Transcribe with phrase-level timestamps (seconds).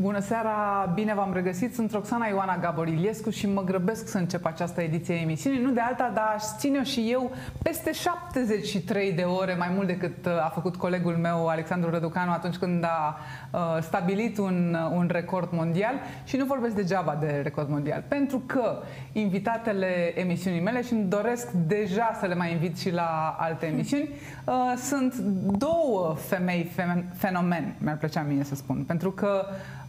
[0.00, 1.74] Bună seara, bine v-am regăsit.
[1.74, 5.60] Sunt Roxana Ioana Gaborilescu și mă grăbesc să încep această ediție a emisiunii.
[5.60, 7.30] Nu de alta, dar aș ține și eu
[7.62, 12.56] peste 73 de ore, mai mult decât uh, a făcut colegul meu Alexandru Răducanu atunci
[12.56, 13.18] când a
[13.50, 15.94] uh, stabilit un, uh, un record mondial.
[16.24, 18.82] Și nu vorbesc degeaba de record mondial, pentru că
[19.12, 24.08] invitatele emisiunii mele și îmi doresc deja să le mai invit și la alte emisiuni,
[24.44, 25.14] uh, sunt
[25.58, 26.72] două femei
[27.14, 29.46] fenomen, mi-ar plăcea mie să spun, pentru că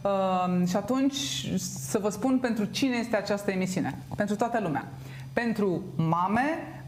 [0.08, 1.16] Uh, și atunci
[1.56, 3.98] să vă spun pentru cine este această emisiune.
[4.16, 4.84] Pentru toată lumea.
[5.32, 6.42] Pentru mame,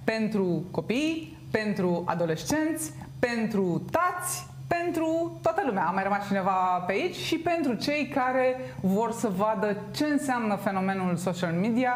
[0.05, 5.84] pentru copii, pentru adolescenți, pentru tați, pentru toată lumea.
[5.87, 10.55] A mai rămas cineva pe aici și pentru cei care vor să vadă ce înseamnă
[10.55, 11.95] fenomenul social media,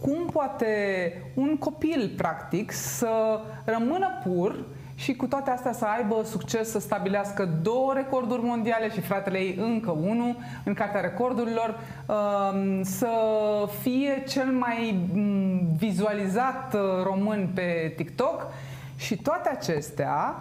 [0.00, 0.66] cum poate
[1.34, 4.64] un copil, practic, să rămână pur
[4.98, 9.58] și cu toate astea să aibă succes să stabilească două recorduri mondiale și fratele ei
[9.60, 13.08] încă unul în cartea recordurilor, um, să
[13.80, 18.46] fie cel mai mm, vizualizat uh, român pe TikTok
[18.96, 20.36] și toate acestea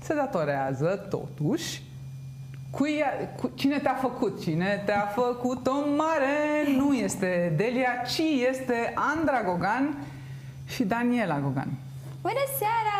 [0.00, 1.82] se datorează totuși
[2.70, 3.02] Cui,
[3.40, 4.42] cu, cine te-a făcut?
[4.42, 6.76] Cine te-a făcut o mare?
[6.76, 9.96] Nu este Delia, ci este Andra Gogan
[10.66, 11.68] și Daniela Gogan.
[12.28, 12.96] Bună seara!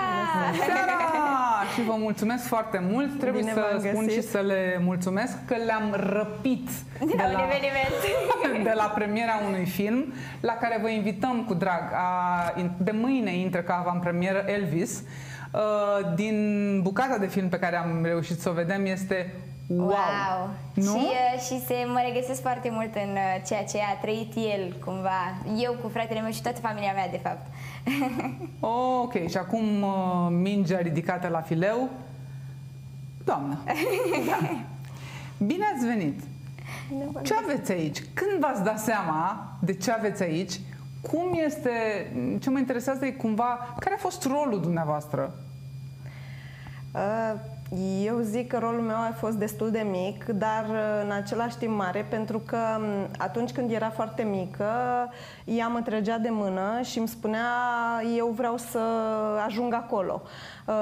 [0.50, 0.98] Bună seara!
[1.74, 3.18] și vă mulțumesc foarte mult.
[3.18, 7.46] Trebuie Bine să spun și să le mulțumesc că le-am răpit de, de, la,
[8.68, 11.82] de la premiera unui film la care vă invităm cu drag.
[11.92, 15.02] A, de mâine intră ca avantpremieră Elvis.
[15.52, 19.34] Uh, din bucata de film pe care am reușit să o vedem este
[19.66, 19.86] Wow!
[19.86, 20.50] wow.
[20.74, 20.82] Nu?
[20.82, 24.76] Și, uh, și se mă regăsesc foarte mult în uh, ceea ce a trăit el,
[24.84, 25.34] cumva.
[25.56, 27.46] Eu cu fratele meu și toată familia mea, de fapt.
[28.60, 31.88] oh, ok, și acum uh, mingea ridicată la fileu.
[33.24, 33.58] Doamnă!
[34.28, 34.38] da.
[35.38, 36.20] Bine ați venit!
[37.22, 38.02] Ce aveți aici?
[38.14, 40.60] Când v-ați dat seama de ce aveți aici?
[41.00, 41.70] Cum este,
[42.40, 45.34] ce mă interesează e cumva, care a fost rolul dumneavoastră?
[46.94, 47.40] Uh,
[48.04, 51.76] eu zic că rolul meu a fost destul de mic, dar uh, în același timp
[51.76, 52.84] mare, pentru că um,
[53.18, 54.64] atunci când era foarte mică,
[55.44, 57.46] ea mă trăgea de mână și îmi spunea
[58.16, 58.78] eu vreau să
[59.46, 60.22] ajung acolo.
[60.66, 60.74] Uh,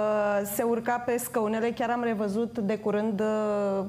[0.54, 3.84] se urca pe scăunele, chiar am revăzut de curând uh,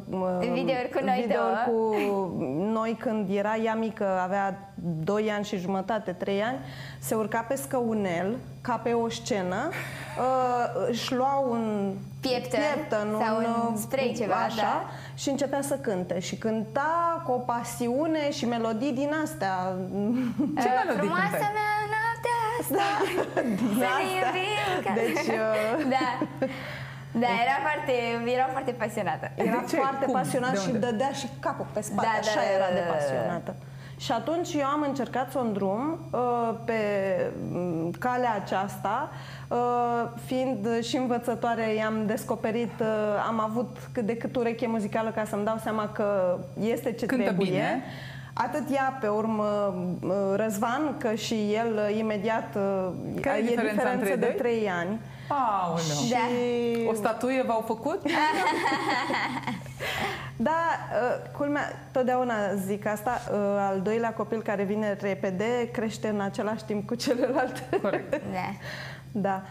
[0.54, 1.96] videouri cu noi video cu
[2.72, 4.74] noi când era ea mică, avea
[5.04, 6.58] 2 ani și jumătate, 3 ani,
[7.00, 9.70] se urca pe scăunel ca pe o scenă,
[10.90, 11.94] își lua un
[12.28, 14.90] pieptă, pieptă sau un, un spray ceva, așa, da?
[15.22, 19.56] și începea să cânte și cânta cu o pasiune și melodii din astea.
[20.64, 22.86] Ce uh, melodii Frumoasa mea noaptea asta,
[23.60, 24.94] din să astea.
[25.00, 25.90] Deci, uh...
[25.96, 26.08] da.
[27.24, 27.94] Da, era foarte,
[28.38, 29.32] era foarte pasionată.
[29.36, 30.14] Era foarte Cum?
[30.14, 33.56] pasionată și dădea și capul pe spate, da, așa da, era da, de pasionată.
[34.04, 36.20] Și atunci eu am încercat să o îndrum uh,
[36.66, 36.74] pe
[37.52, 39.10] mm, calea aceasta,
[39.48, 42.88] uh, fiind și învățătoare, i-am descoperit, uh,
[43.28, 47.24] am avut cât de cât ureche muzicală ca să-mi dau seama că este ce Cântă
[47.24, 47.50] trebuie.
[47.50, 47.84] Bine.
[48.34, 52.58] Atât ea, pe urmă, uh, Răzvan, că și el uh, imediat
[53.22, 55.00] Care e diferența, diferență de 3 ani.
[55.28, 55.80] Aoleu.
[56.06, 56.10] Și...
[56.10, 56.90] Da.
[56.90, 58.02] O statuie v-au făcut?
[60.36, 61.62] da, uh, culmea,
[61.92, 66.96] totdeauna zic asta, uh, al doilea copil care vine repede crește în același timp cu
[66.96, 67.64] celălalt.
[67.82, 68.22] Corect.
[68.32, 68.52] Da.
[69.12, 69.42] da.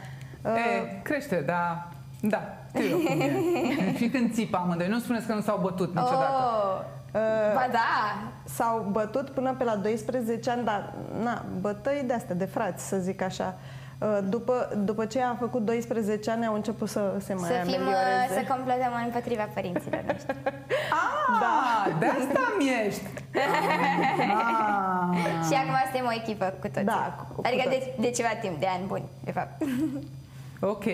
[0.51, 1.89] Uh, e, crește, da.
[2.21, 3.95] Da, știu cum e.
[3.99, 4.89] și când țipă amândoi.
[4.89, 6.33] Nu spuneți că nu s-au bătut niciodată.
[6.33, 6.81] Oh.
[7.15, 8.17] Uh, ba da!
[8.45, 12.97] S-au bătut până pe la 12 ani, dar na, bătăi de astea, de frați, să
[12.97, 13.55] zic așa.
[13.59, 13.82] Uh, Uh,
[14.29, 17.77] după, după ce a făcut 12 ani, au început să se mai să fim, uh,
[17.79, 18.35] amelioreze.
[18.35, 20.37] Să complotăm împotriva părinților noștri.
[21.03, 23.03] ah, da, de asta mi ești.
[24.19, 25.19] ah.
[25.47, 26.85] Și acum suntem o echipă cu toții.
[26.85, 29.63] Da, cu, cu adică de, de ceva timp, de ani buni, de fapt.
[30.65, 30.85] Ok.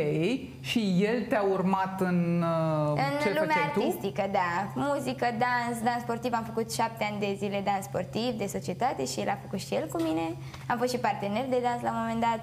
[0.60, 4.30] Și el te-a urmat în uh, În ce lumea artistică, tu?
[4.32, 4.50] da.
[4.74, 6.32] Muzică, dans, dans sportiv.
[6.34, 9.74] Am făcut șapte ani de zile dans sportiv, de societate și el a făcut și
[9.74, 10.26] el cu mine.
[10.66, 12.40] Am fost și partener de dans la un moment dat.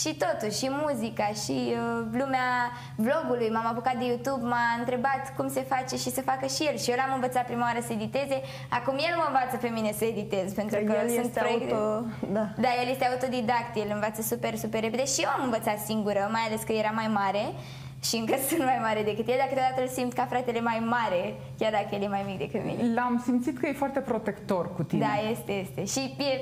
[0.00, 2.48] Și totuși, și muzica, și uh, lumea
[2.96, 6.76] vlogului, m-am apucat de YouTube, m-a întrebat cum se face și să facă și el.
[6.82, 8.36] Și eu l-am învățat prima oară să editeze,
[8.78, 11.74] acum el mă învață pe mine să editez, pentru că, că el sunt proiecte...
[11.74, 12.06] auto...
[12.36, 12.44] Da.
[12.64, 16.44] da, el este autodidact, el învață super, super repede și eu am învățat singură, mai
[16.48, 17.44] ales că era mai mare
[18.06, 21.22] și încă sunt mai mare decât el, dar câteodată îl simt ca fratele mai mare,
[21.58, 22.94] chiar dacă el e mai mic decât mine.
[22.94, 25.06] L-am simțit că e foarte protector cu tine.
[25.06, 25.84] Da, este, este.
[25.84, 26.32] Și e,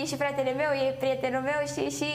[0.00, 2.10] e și fratele meu, e prietenul meu și, și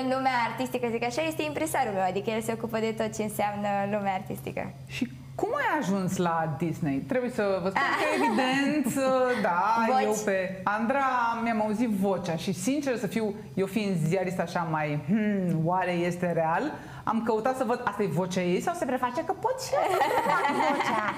[0.00, 3.22] în lumea artistică, zic așa, este impresarul meu, adică el se ocupă de tot ce
[3.22, 4.72] înseamnă lumea artistică.
[4.86, 6.96] Și Cum ai ajuns la Disney?
[6.96, 8.94] Trebuie să vă spun că, evident,
[9.42, 10.02] da, Voci.
[10.04, 11.04] eu pe Andra
[11.42, 16.32] mi-am auzit vocea și, sincer să fiu, eu fiind ziarist așa mai, hmm, oare este
[16.32, 16.72] real?
[17.04, 19.80] Am căutat să văd, asta e vocea ei sau se preface că pot și eu
[19.90, 21.14] să prefac vocea?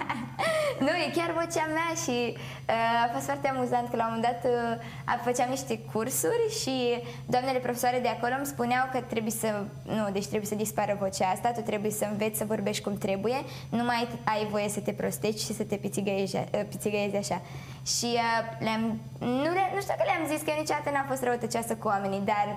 [0.78, 4.28] Nu, e chiar vocea mea și uh, a fost foarte amuzant că la un moment
[4.30, 9.64] dat uh, făceam niște cursuri și doamnele profesoare de acolo îmi spuneau că trebuie să,
[9.82, 13.38] nu, deci trebuie să dispară vocea asta, tu trebuie să înveți să vorbești cum trebuie,
[13.68, 17.40] nu mai ai voie să te prostești și să te pițigăiești, uh, pițigăiezi așa.
[17.86, 21.22] Și uh, le-am, nu, le, nu știu că le-am zis că eu niciodată n-am fost
[21.22, 22.56] răutăcioasă cu oamenii, dar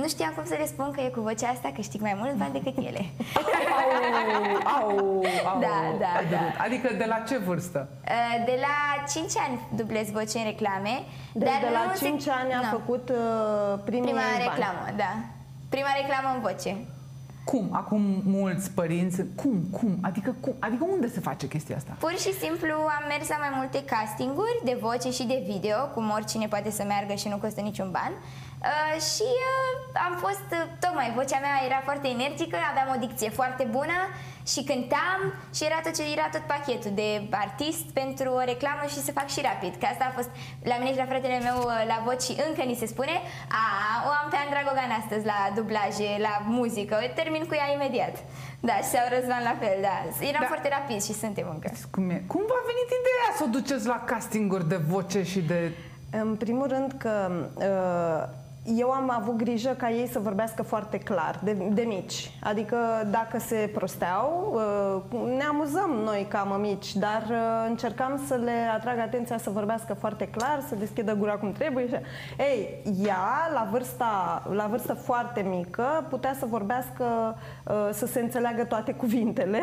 [0.00, 2.52] nu știam cum să le spun că e cu vocea asta câștig mai mult bani
[2.52, 3.02] decât ele.
[4.78, 4.98] Au, au,
[5.50, 6.36] au, Da, da, ai da.
[6.36, 6.54] durut.
[6.66, 7.88] Adică de la ce vârstă?
[8.08, 10.94] Uh, De la 5 ani dublez voce în reclame.
[11.32, 12.68] Deci dar de la nu 5 se- ani a Nu.
[12.78, 13.16] făcut uh,
[13.84, 14.44] primii Prima bani.
[14.48, 15.12] reclamă, da.
[15.68, 16.76] Prima reclamă în voce.
[17.44, 17.68] Cum?
[17.72, 19.98] Acum mulți părinți, cum, cum?
[20.02, 20.52] Adică, cum?
[20.58, 21.96] adică unde se face chestia asta?
[21.98, 26.10] Pur și simplu am mers la mai multe castinguri de voce și de video, cum
[26.10, 28.12] oricine poate să meargă și nu costă niciun ban.
[28.64, 29.70] Uh, și uh,
[30.06, 33.98] am fost, uh, tocmai, vocea mea era foarte energică, aveam o dicție foarte bună
[34.52, 35.20] și cântam
[35.56, 37.08] și era tot, ce, era tot pachetul de
[37.46, 39.72] artist pentru o reclamă și să fac și rapid.
[39.80, 40.30] Că asta a fost
[40.70, 43.16] la mine și la fratele meu uh, la voci și încă ni se spune
[43.62, 43.64] a,
[44.08, 48.14] o am pe Andra Gogan astăzi la dublaje, la muzică, o termin cu ea imediat.
[48.68, 49.96] Da, și sau Răzvan la fel, da.
[50.30, 50.52] Eram Da.
[50.52, 51.68] foarte rapid și suntem încă.
[51.94, 52.18] Cum, e?
[52.32, 55.60] cum v-a venit ideea să o duceți la castinguri de voce și de...
[56.22, 57.14] În primul rând că
[57.54, 62.30] uh, eu am avut grijă ca ei să vorbească foarte clar, de, de mici.
[62.42, 62.76] Adică
[63.10, 64.54] dacă se prosteau,
[65.12, 69.94] uh, ne amuzăm noi ca mămici, dar uh, încercam să le atrag atenția să vorbească
[69.94, 71.88] foarte clar, să deschidă gura cum trebuie.
[71.88, 71.94] Și...
[72.38, 78.64] Ei, ea, la vârsta, la vârstă foarte mică, putea să vorbească, uh, să se înțeleagă
[78.64, 79.62] toate cuvintele.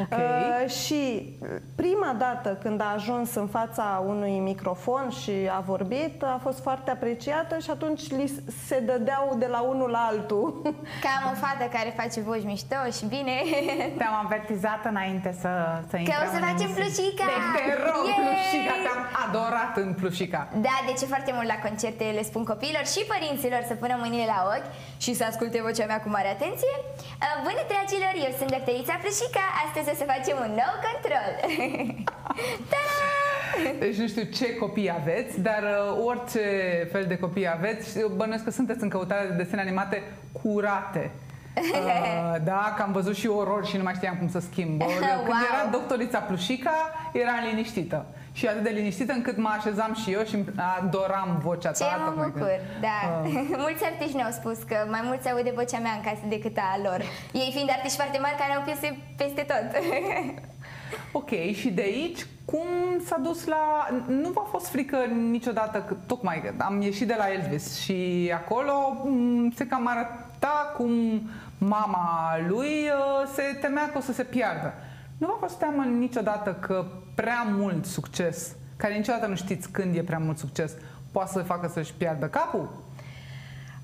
[0.00, 0.18] Ok.
[0.18, 1.32] Uh, și
[1.74, 6.90] prima dată când a ajuns în fața unui microfon și a vorbit, a fost foarte
[6.90, 8.29] apreciată și atunci li
[8.66, 10.46] se dădeau de la unul la altul.
[11.04, 13.36] Ca am o fată care face voci mișto și bine.
[13.98, 15.50] Te-am avertizat înainte să,
[15.90, 16.78] să Că intrăm o să în facem emisiune.
[16.80, 17.24] Plușica!
[17.30, 18.18] Te, te rog, Yay!
[18.20, 20.40] Plușica, te-am adorat în Plușica.
[20.66, 24.26] Da, de ce foarte mult la concerte le spun copiilor și părinților să pună mâinile
[24.34, 24.70] la ochi
[25.04, 26.74] și să asculte vocea mea cu mare atenție.
[27.24, 29.44] Uh, Bună, dragilor, eu sunt doctorița Plușica.
[29.64, 31.32] Astăzi o să facem un nou control.
[32.72, 32.99] Ta-da!
[33.78, 36.40] Deci nu știu ce copii aveți, dar uh, orice
[36.92, 40.02] fel de copii aveți, eu bănuiesc că sunteți în căutare de desene animate
[40.42, 41.10] curate.
[41.56, 44.80] Uh, da, că am văzut și orori și nu mai știam cum să schimb.
[44.82, 45.36] Ori, Când Wow.
[45.52, 46.74] era doctorița Plușica,
[47.12, 48.06] era liniștită.
[48.32, 50.44] Și atât de liniștită încât mă așezam și eu și
[50.78, 51.96] adoram vocea Ce ta.
[51.98, 52.96] mă tocmai că- bucur, da.
[53.24, 56.78] Uh, Mulți artiști ne-au spus că mai mulți aude vocea mea în casă decât a
[56.86, 57.00] lor.
[57.42, 59.68] Ei fiind artiști foarte mari care au piese peste tot.
[61.12, 62.66] Ok, și de aici cum
[63.04, 63.88] s-a dus la...
[64.08, 64.96] Nu v-a fost frică
[65.30, 68.72] niciodată, că tocmai că am ieșit de la Elvis și acolo
[69.04, 70.90] m, se cam arăta cum
[71.58, 74.72] mama lui uh, se temea că o să se piardă.
[75.18, 80.02] Nu v-a fost teamă niciodată că prea mult succes, care niciodată nu știți când e
[80.02, 80.72] prea mult succes,
[81.12, 82.68] poate să facă să-și piardă capul?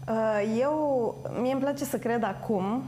[0.08, 2.82] Uh, Eu, mie îmi place să cred acum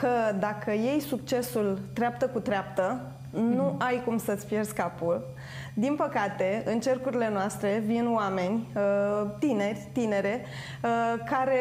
[0.00, 0.08] că
[0.38, 5.34] dacă iei succesul treaptă cu treaptă, nu ai cum să-ți pierzi capul.
[5.74, 10.44] Din păcate, în cercurile noastre vin oameni, uh, tineri, tinere,
[10.82, 11.58] uh, care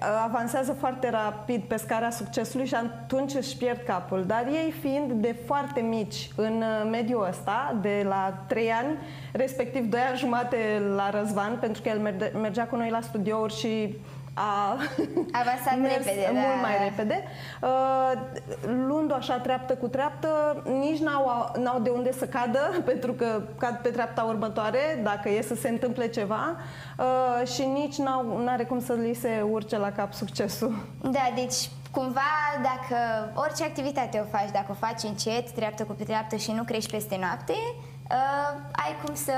[0.00, 4.24] uh, avansează foarte rapid pe scara succesului și atunci își pierd capul.
[4.26, 8.98] Dar ei fiind de foarte mici în uh, mediul ăsta, de la 3 ani,
[9.32, 13.54] respectiv 2 ani jumate la Răzvan, pentru că el merge- mergea cu noi la studiouri
[13.56, 13.96] și
[14.34, 14.78] a
[15.32, 16.30] Avansat mers repede, da.
[16.32, 17.24] mult mai repede.
[17.60, 18.12] Uh,
[18.86, 23.78] luând-o așa treaptă cu treaptă, nici n-au, n-au de unde să cadă, pentru că cad
[23.82, 26.56] pe treapta următoare, dacă e să se întâmple ceva,
[26.98, 30.74] uh, și nici n-au, n-are cum să li se urce la cap succesul.
[31.00, 32.30] Da, deci cumva
[32.62, 36.90] dacă orice activitate o faci, dacă o faci încet, treaptă cu treaptă și nu crești
[36.90, 37.54] peste noapte,
[38.18, 39.32] uh, ai cum să,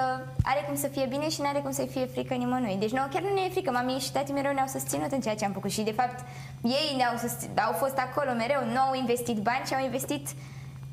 [0.45, 2.76] are cum să fie bine și nu are cum să fie frică nimănui.
[2.78, 3.71] Deci nouă chiar nu ne e frică.
[3.71, 6.19] Mami și tati mereu ne-au susținut în ceea ce am făcut și de fapt
[6.62, 10.28] ei ne-au susținut, au fost acolo mereu, nu au investit bani, ci au investit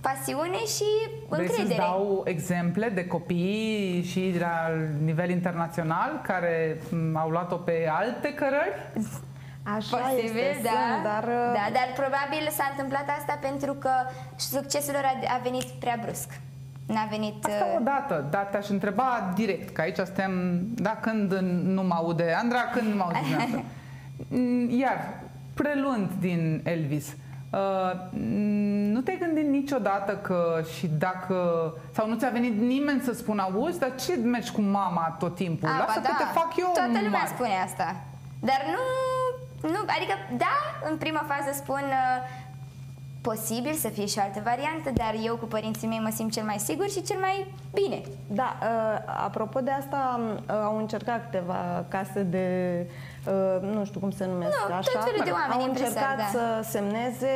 [0.01, 0.89] pasiune și
[1.29, 1.87] Vrei să-ți încredere.
[1.87, 4.55] dau exemple de copii și la
[5.03, 8.91] nivel internațional care m, au luat-o pe alte cărări?
[9.63, 10.69] Așa Posibil, este, da.
[10.69, 11.23] sunt, dar...
[11.23, 13.89] uh, da, dar probabil s-a întâmplat asta pentru că
[14.35, 16.29] succesul lor a, a venit prea brusc.
[16.93, 17.45] N-a venit...
[17.45, 22.35] Asta uh, odată, dar te-aș întreba direct, că aici suntem, da, când nu mă aude
[22.41, 23.63] Andra, când nu mă aude dumneavoastră.
[24.29, 25.19] Mm, Iar,
[25.53, 27.15] preluând din Elvis,
[27.51, 27.91] Uh,
[28.93, 31.35] nu te-ai gândit niciodată că și dacă...
[31.93, 35.69] Sau nu ți-a venit nimeni să spună, auzi, dar ce mergi cu mama tot timpul?
[35.69, 36.25] A, Lasă ba că da.
[36.25, 37.31] te fac eu Toată lumea mare.
[37.35, 37.95] spune asta.
[38.39, 38.83] Dar nu,
[39.69, 40.55] nu, adică da,
[40.89, 42.17] în prima fază spun uh,
[43.21, 46.43] posibil să fie și o altă variantă, dar eu cu părinții mei mă simt cel
[46.43, 48.01] mai sigur și cel mai bine.
[48.27, 52.47] Da, uh, apropo de asta, uh, au încercat câteva case de,
[52.79, 53.20] uh,
[53.61, 56.39] nu știu cum se numesc Nu, așa, tot felul de oameni au impresați, încercat da.
[56.39, 57.29] să semneze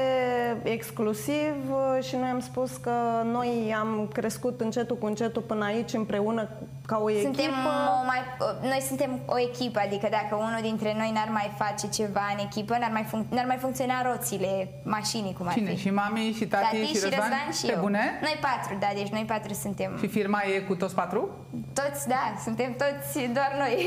[0.63, 2.91] exclusiv uh, și noi am spus că
[3.23, 6.49] noi am crescut încetul cu încetul până aici împreună
[6.85, 7.69] ca o Suntem echipă.
[8.01, 11.87] o mai, o- noi suntem o echipă, adică dacă unul dintre noi n-ar mai face
[11.89, 15.69] ceva în echipă, n-ar mai, func- n-ar mai funcționa roțile mașinii cum ar Cine?
[15.69, 15.77] fi.
[15.77, 17.19] Și mami, și tati, Tati și și Răzvan?
[17.19, 17.81] Răzvan și Pe eu.
[17.81, 18.03] bune?
[18.21, 19.97] Noi patru, da, deci noi patru suntem.
[19.99, 21.29] Și firma e cu toți patru?
[21.73, 23.77] Toți, da, suntem toți doar noi.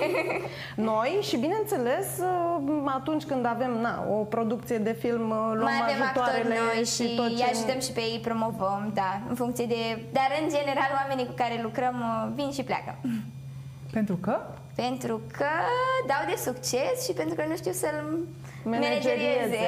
[0.76, 1.86] Noi și bineînțeles
[2.20, 6.54] uh, atunci când avem na, o producție de film uh, luăm mai avem actori ajutoarele
[6.74, 7.44] noi și, și tot îi ce...
[7.44, 9.80] ajutăm și pe ei, promovăm, da, în funcție de...
[10.12, 12.94] Dar în general oamenii cu care lucrăm uh, vin și pleacă.
[13.92, 14.36] Pentru că?
[14.74, 15.50] Pentru că
[16.06, 17.98] dau de succes și pentru că nu știu să-l
[18.64, 19.60] Managerieze.
[19.60, 19.62] managerieze.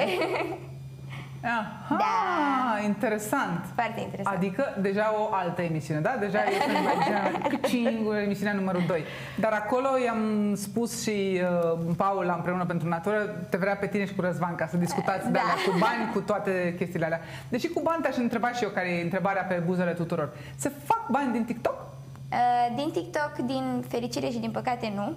[1.43, 2.85] Aha, Da.
[2.85, 3.65] interesant.
[3.75, 4.35] Foarte interesant.
[4.35, 6.15] Adică deja o altă emisiune, da?
[6.19, 7.31] Deja este în emisiunea,
[7.67, 9.03] Cing, emisiunea numărul 2.
[9.39, 11.41] Dar acolo i-am spus și
[11.73, 13.17] uh, Paula împreună pentru natură,
[13.49, 15.39] te vrea pe tine și cu Răzvan ca să discutați de Da.
[15.39, 17.21] alea, cu bani, cu toate chestiile alea.
[17.49, 20.29] Deși cu bani te-aș întreba și eu, care e întrebarea pe buzele tuturor.
[20.55, 21.89] Se fac bani din TikTok?
[22.31, 25.13] Uh, din TikTok, din fericire și din păcate, nu.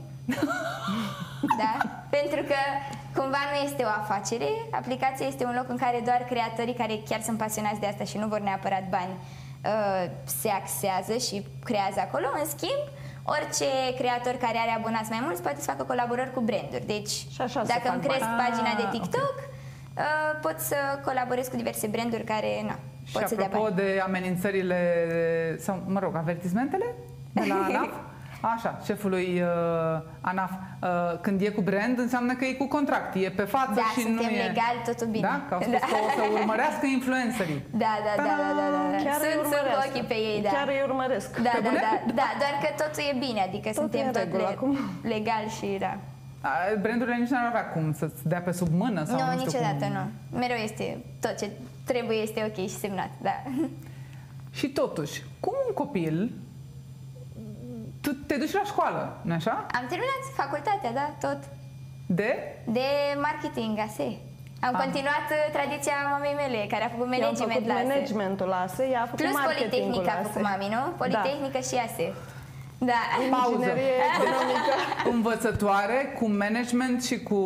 [1.61, 1.73] da?
[2.11, 2.59] Pentru că
[3.21, 4.49] cumva nu este o afacere.
[4.71, 8.16] Aplicația este un loc în care doar creatorii care chiar sunt pasionați de asta și
[8.18, 9.12] nu vor neapărat bani
[9.64, 12.26] uh, se axează și creează acolo.
[12.42, 12.83] În schimb,
[13.25, 13.68] orice
[13.99, 16.87] creator care are abonați mai mulți poate să facă colaborări cu branduri.
[16.87, 18.40] Deci, Și așa se dacă fac îmi cresc bani.
[18.44, 19.35] pagina de Ah, TikTok,
[19.97, 20.04] uh,
[20.40, 23.76] pot să colaborez cu diverse branduri care na, Și pot să dea apropo bani.
[23.76, 24.78] de amenințările,
[25.58, 26.87] sau mă rog, avertismentele
[27.32, 27.92] de la ANAF,
[28.54, 30.88] așa, șefului uh, ANAF, uh,
[31.20, 34.30] când e cu brand, înseamnă că e cu contract, e pe față Da, și suntem
[34.30, 34.46] nu e...
[34.46, 35.26] legal, totul bine.
[35.30, 35.37] Da?
[35.49, 35.87] Că au spus Da.
[35.90, 37.61] că o să urmărească influencerii.
[37.84, 38.99] Da, da, da, da, da, da, da.
[39.06, 39.87] Chiar îi Sunt, sunt cu urmăresc.
[39.88, 40.50] ochii pe ei, da.
[40.56, 41.30] Chiar îi urmăresc.
[41.46, 41.80] Da, Pe da, bune?
[41.87, 44.54] da, da, doar că totul e bine, adică Totul suntem e în tot regulă le-
[44.56, 44.73] acum.
[45.14, 45.92] legal și da.
[46.49, 46.50] A,
[46.84, 49.84] Brandurile nici n-ar avea cum să-ți dea pe sub mână sau nu, nu știu niciodată
[49.88, 49.94] cum.
[49.96, 50.04] nu.
[50.42, 50.84] Mereu este
[51.25, 51.46] tot ce
[51.85, 53.43] trebuie este ok și semnat, da.
[54.59, 56.33] Și totuși, cum un copil
[58.00, 59.50] tu te duci la școală, nu așa?
[59.50, 61.38] Am terminat facultatea, da, tot.
[62.07, 62.31] De?
[62.64, 62.87] De
[63.23, 64.19] marketing, ASE.
[64.61, 64.81] Am Ah.
[64.85, 67.87] continuat uh, tradiția mamei mele, care a făcut Eu am management făcut la ASE.
[67.87, 70.29] managementul la ASE, ea a făcut Plus marketingul Politehnica la a ASE.
[70.29, 70.83] făcut mami, nu?
[71.03, 72.07] Politehnică și ASE.
[72.87, 72.93] Da.
[73.31, 73.53] Pauză.
[73.53, 74.73] Inginerie economică.
[75.14, 77.38] Învățătoare cu management și cu...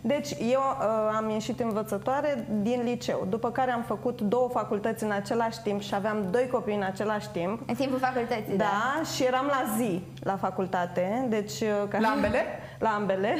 [0.00, 5.10] Deci eu uh, am ieșit învățătoare din liceu, după care am făcut două facultăți în
[5.10, 7.60] același timp și aveam doi copii în același timp.
[7.68, 8.64] În timpul facultății, da.
[8.64, 11.60] Da, și eram la zi la facultate, deci...
[11.60, 11.98] uh, Ca...
[11.98, 12.44] La ambele?
[12.78, 13.34] La ambele.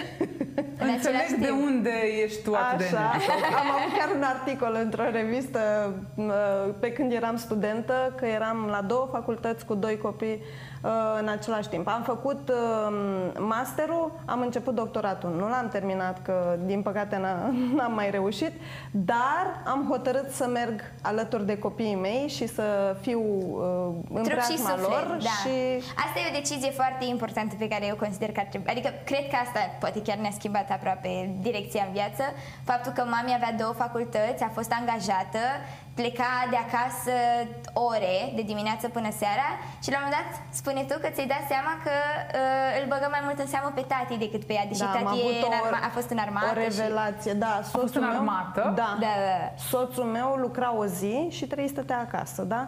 [0.78, 1.62] În Înțeleg același de timp.
[1.62, 1.90] unde
[2.24, 3.60] ești tu atât de Așa, enervată.
[3.60, 5.60] am avut chiar un articol într-o revistă
[6.14, 6.34] uh,
[6.80, 10.42] pe când eram studentă, că eram la două facultăți cu doi copii
[10.82, 11.88] uh, în același timp.
[11.88, 12.94] Am făcut uh,
[13.38, 15.30] masterul, am început doctoratul.
[15.38, 18.52] Nu l-am terminat, că din păcate n- n-am mai reușit,
[18.90, 24.40] dar am hotărât să merg alături de copiii mei și să fiu uh, în Trup
[24.40, 25.28] și preajma suflet, lor da.
[25.28, 28.70] și Asta e o decizie foarte importantă pe care eu consider că ar trebui.
[28.70, 32.24] Adică cred că asta poate chiar ne-a schimbat aproape direcția în viață.
[32.64, 35.42] Faptul că mami avea două facultăți, a fost angajată,
[35.94, 37.14] pleca de acasă
[37.72, 39.48] ore, de dimineață până seara
[39.82, 40.28] și la un moment dat
[40.60, 41.94] spune tu că ți-ai dat seama că
[42.40, 44.92] uh, îl băgă mai mult în seamă pe tati decât pe ea, deși da, am
[44.92, 46.46] tati avut e în o, arma- a fost în armată.
[46.50, 47.32] o revelație.
[47.44, 48.60] Da, soțul fost în meu, armată?
[48.80, 48.88] Da.
[48.94, 49.00] Și...
[49.04, 49.44] Da, da, da.
[49.72, 52.62] Soțul meu lucra o zi și trei stătea acasă, da?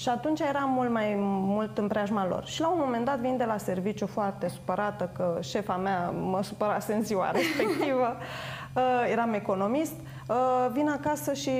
[0.00, 2.46] Și atunci eram mult mai mult în preajma lor.
[2.46, 6.42] Și la un moment dat vin de la serviciu foarte supărată că șefa mea mă
[6.42, 8.16] supărase în ziua respectivă.
[8.74, 9.92] Uh, eram economist.
[10.28, 10.36] Uh,
[10.72, 11.50] vin acasă și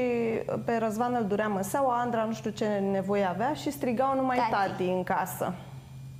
[0.65, 4.51] pe Răzvan îl durea măseaua, Andra nu știu ce nevoie avea și strigau numai Tati.
[4.51, 5.53] tati, în casă.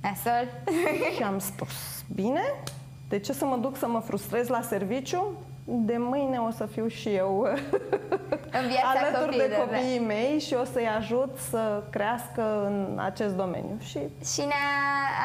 [0.01, 0.47] Nasol.
[1.15, 2.41] Și am spus, bine,
[3.09, 5.27] de ce să mă duc să mă frustrez la serviciu?
[5.63, 7.47] De mâine o să fiu și eu
[8.61, 9.63] În viața alături de copiilor, da.
[9.77, 13.77] copiii mei și o să-i ajut să crească în acest domeniu.
[13.79, 13.99] Și
[14.33, 14.67] Și ne-a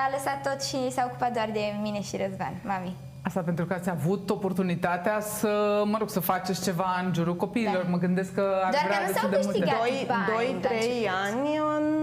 [0.06, 2.94] a lăsat tot și s-a ocupat doar de mine și Răzvan, mami.
[3.22, 7.82] Asta pentru că ați avut oportunitatea să, mă rog, să faceți ceva în jurul copiilor.
[7.82, 7.88] Da.
[7.90, 9.58] Mă gândesc că ar Doar că vrea nu destul s-au de multe.
[9.58, 9.78] câștigat.
[9.80, 11.10] doi, bani doi la trei început.
[11.24, 11.48] ani,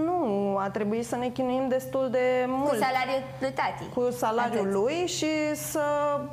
[0.04, 2.68] nu, a trebuit să ne chinuim destul de mult.
[2.68, 3.84] Cu salariul lui tati.
[3.94, 4.72] Cu salariul Atât.
[4.72, 5.80] lui și să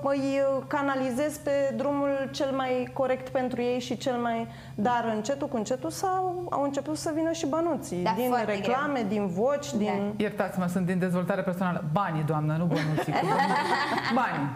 [0.04, 4.48] îi canalizez pe drumul cel mai corect pentru ei și cel mai...
[4.76, 8.04] Dar încetul cu încetul s-au, au început să vină și bănuții.
[8.04, 9.08] Da, din foarte reclame, greu.
[9.08, 10.14] din voci, din...
[10.18, 11.84] Iertați-mă, sunt din dezvoltare personală.
[11.92, 13.14] Banii, doamnă, nu bănuții.
[13.14, 13.66] cu bănuții.
[14.22, 14.48] Banii.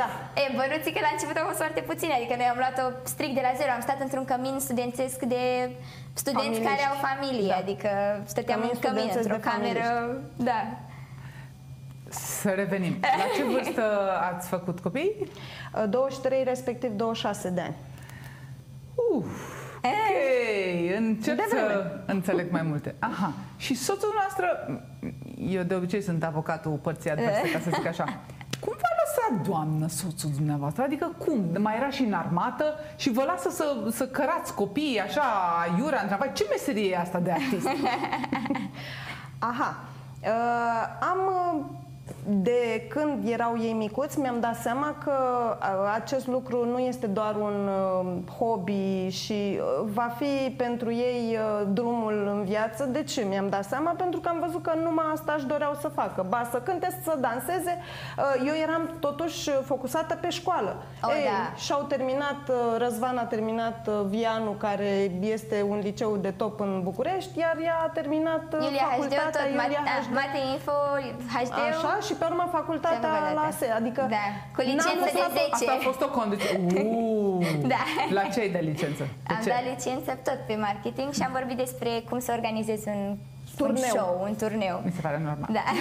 [0.00, 0.08] Da.
[0.42, 3.42] E, bănuții că la început au fost foarte puține, adică noi am luat-o strict de
[3.48, 5.42] la zero, am stat într-un cămin studențesc de
[6.22, 6.68] studenți Familiști.
[6.70, 7.62] care au familie, Da.
[7.64, 7.90] adică
[8.32, 10.78] stăteam Cămin în cămin, studențesc într-o de cameră, da.
[12.08, 12.96] Să revenim.
[13.00, 13.82] La ce vârstă
[14.32, 15.28] ați făcut copii?
[15.88, 17.74] 23, respectiv 26 de ani.
[19.14, 19.26] Uf,
[19.76, 22.02] ok, încep De să vreme.
[22.06, 22.94] înțeleg mai multe.
[22.98, 24.80] Aha, și soțul noastră,
[25.38, 28.04] eu de obicei sunt avocatul părții adverse, ca să zic așa,
[28.60, 30.82] cum v-a lăsat, doamnă, soțul dumneavoastră?
[30.82, 31.44] Adică cum?
[31.58, 32.64] Mai era și în armată
[32.96, 35.22] și vă lasă să, să cărați copiii așa,
[35.78, 37.68] iurea, întreabă, ce meserie e asta de artist?
[39.38, 39.76] Aha.
[40.22, 41.64] Uh, am uh,
[42.28, 45.12] de când erau ei micuți, mi-am dat seama că
[45.60, 51.38] uh, acest lucru nu este doar un uh, hobby și uh, va fi pentru ei
[51.38, 52.84] uh, drumul în viață.
[52.84, 53.90] De ce mi-am dat seama?
[53.90, 56.26] Pentru că am văzut că numai asta își doreau să facă.
[56.28, 57.78] Ba să cânte, să danseze.
[58.18, 60.76] Uh, Eu eram totuși focusată pe școală.
[61.02, 61.56] Oh, da.
[61.56, 66.80] și-au terminat, uh, Răzvan a terminat uh, Vianu, care este un liceu de top în
[66.82, 70.14] București, iar ea a terminat uh, Iulia HD, facultatea tot, Iulia Mate, HD.
[70.14, 70.72] Mate Info,
[71.34, 73.32] HD, Așa, și pe urmă facultatea Facultatea.
[73.40, 74.00] la ASE, adică...
[74.16, 74.24] Da,
[74.56, 75.48] cu n-am licență de lăsat-o- 10.
[75.58, 76.52] Asta a fost o condiție.
[76.84, 77.42] Uuu,
[77.72, 77.82] Da.
[78.18, 79.02] La ce ai de licență?
[79.26, 79.48] De Am ce?
[79.54, 83.16] dat licență tot pe marketing și am vorbit despre cum să organizezi un,
[83.62, 83.84] un Turneu.
[83.94, 84.82] show, un turneu.
[84.84, 85.48] Mi se pare normal.
[85.52, 85.62] Da.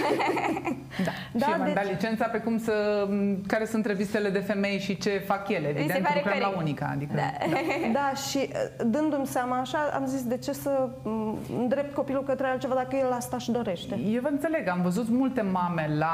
[1.04, 1.12] Da.
[1.34, 3.08] Da, și v-am deci- dat licența pe cum să,
[3.48, 5.74] care sunt revistele de femei și ce fac ele.
[5.74, 6.62] se Evident, pare lucrăm la corect.
[6.62, 6.90] Unica.
[6.94, 7.32] Adică, Da.
[8.00, 12.48] Da, și uh, dându-mi seama așa, am zis de ce să m, îndrept copilul către
[12.48, 14.00] altceva dacă el asta își dorește.
[14.00, 16.14] Eu vă înțeleg, am văzut multe mame la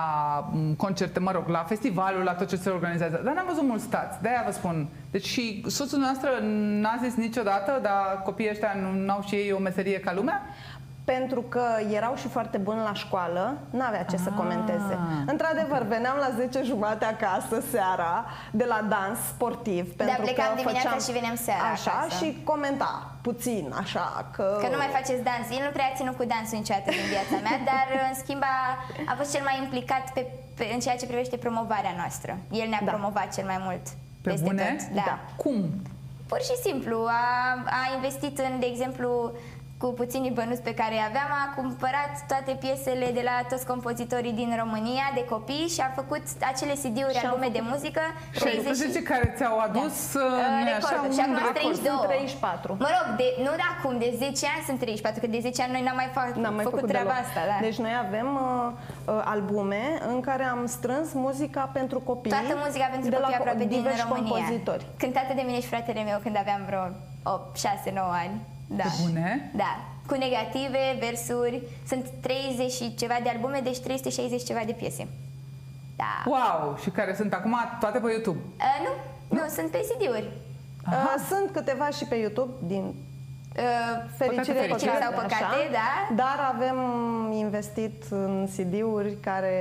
[0.53, 3.83] m, concerte, mă rog, la festivalul, la tot ce se organizează, dar n-am văzut mulți
[3.83, 4.87] stați, de-aia vă spun.
[5.11, 6.29] Deci și soțul noastră
[6.81, 8.75] n-a zis niciodată, dar copiii ăștia
[9.05, 10.41] nu au și ei o meserie ca lumea?
[11.17, 14.99] Pentru că erau și foarte buni la școală, n-avea ce să Ah, comenteze.
[15.25, 19.95] Într-adevăr, veneam la 10 jumate acasă seara de la dans sportiv.
[19.95, 22.15] pentru plecam că dimineața făceam și veneam seara Așa acasă.
[22.25, 24.57] și comenta puțin, așa, că...
[24.61, 25.45] Că nu mai faceți dans.
[25.57, 28.57] El nu prea a ținut cu dansul niciodată din viața mea, dar în schimb a,
[29.11, 30.21] a fost cel mai implicat pe,
[30.57, 32.31] pe, în ceea ce privește promovarea noastră.
[32.61, 32.91] El ne-a Da.
[32.91, 33.83] promovat cel mai mult
[34.23, 34.65] Pe peste bune?
[34.77, 34.95] tot.
[34.99, 35.03] Da.
[35.09, 35.15] Da.
[35.43, 35.59] Cum?
[36.31, 37.23] Pur și simplu, a,
[37.79, 39.31] a investit în, de exemplu,
[39.81, 44.35] cu puținii bănuți pe care îi aveam, a cumpărat toate piesele de la toți compozitorii
[44.41, 48.01] din România, de copii și a făcut acele CD-uri, Și am albume făcut- de muzică.
[48.31, 50.19] 16 care ți-au adus Da.
[50.19, 51.13] uh, Uh, nu-i așa, recorduri.
[51.15, 51.57] Și acum un sunt record.
[51.59, 52.05] 32.
[52.15, 52.69] 34.
[52.85, 55.71] Mă rog, de, nu de acum, de 10 ani sunt 34, că de 10 ani
[55.75, 57.25] noi n-am mai, fa- N-am mai făcut, făcut treaba deloc.
[57.25, 57.41] asta.
[57.51, 57.57] Da.
[57.67, 58.49] Deci noi avem uh,
[59.13, 62.31] uh, albume în care am strâns muzica pentru copii.
[62.35, 64.29] Toată muzica pentru de copii la aproape din diversi România.
[64.31, 64.83] compozitori.
[65.03, 66.83] Cântată de mine și fratele meu când aveam vreo
[67.35, 68.35] 8, 6, 9 ani.
[68.75, 68.83] Da.
[68.83, 69.51] Pe bune?
[69.55, 69.79] Da.
[70.07, 71.61] Cu negative, versuri.
[71.87, 75.07] Sunt 30 și ceva de albume, deci 360 ceva de piese.
[75.95, 76.13] Da.
[76.25, 76.77] Wow!
[76.81, 78.39] Și care sunt acum toate pe YouTube.
[78.57, 78.91] Uh, nu,
[79.37, 80.29] nu, sunt pe CD-uri.
[80.87, 82.93] Uh, sunt câteva și pe YouTube din
[83.57, 83.63] Uh,
[84.17, 86.15] fericire, fericire sau păcate, da.
[86.15, 86.77] Dar avem
[87.31, 89.57] investit în CD-uri care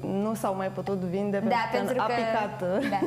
[0.00, 2.12] nu s-au mai putut vinde Da, pentru a că...
[2.12, 2.60] picat.
[2.90, 3.00] Da.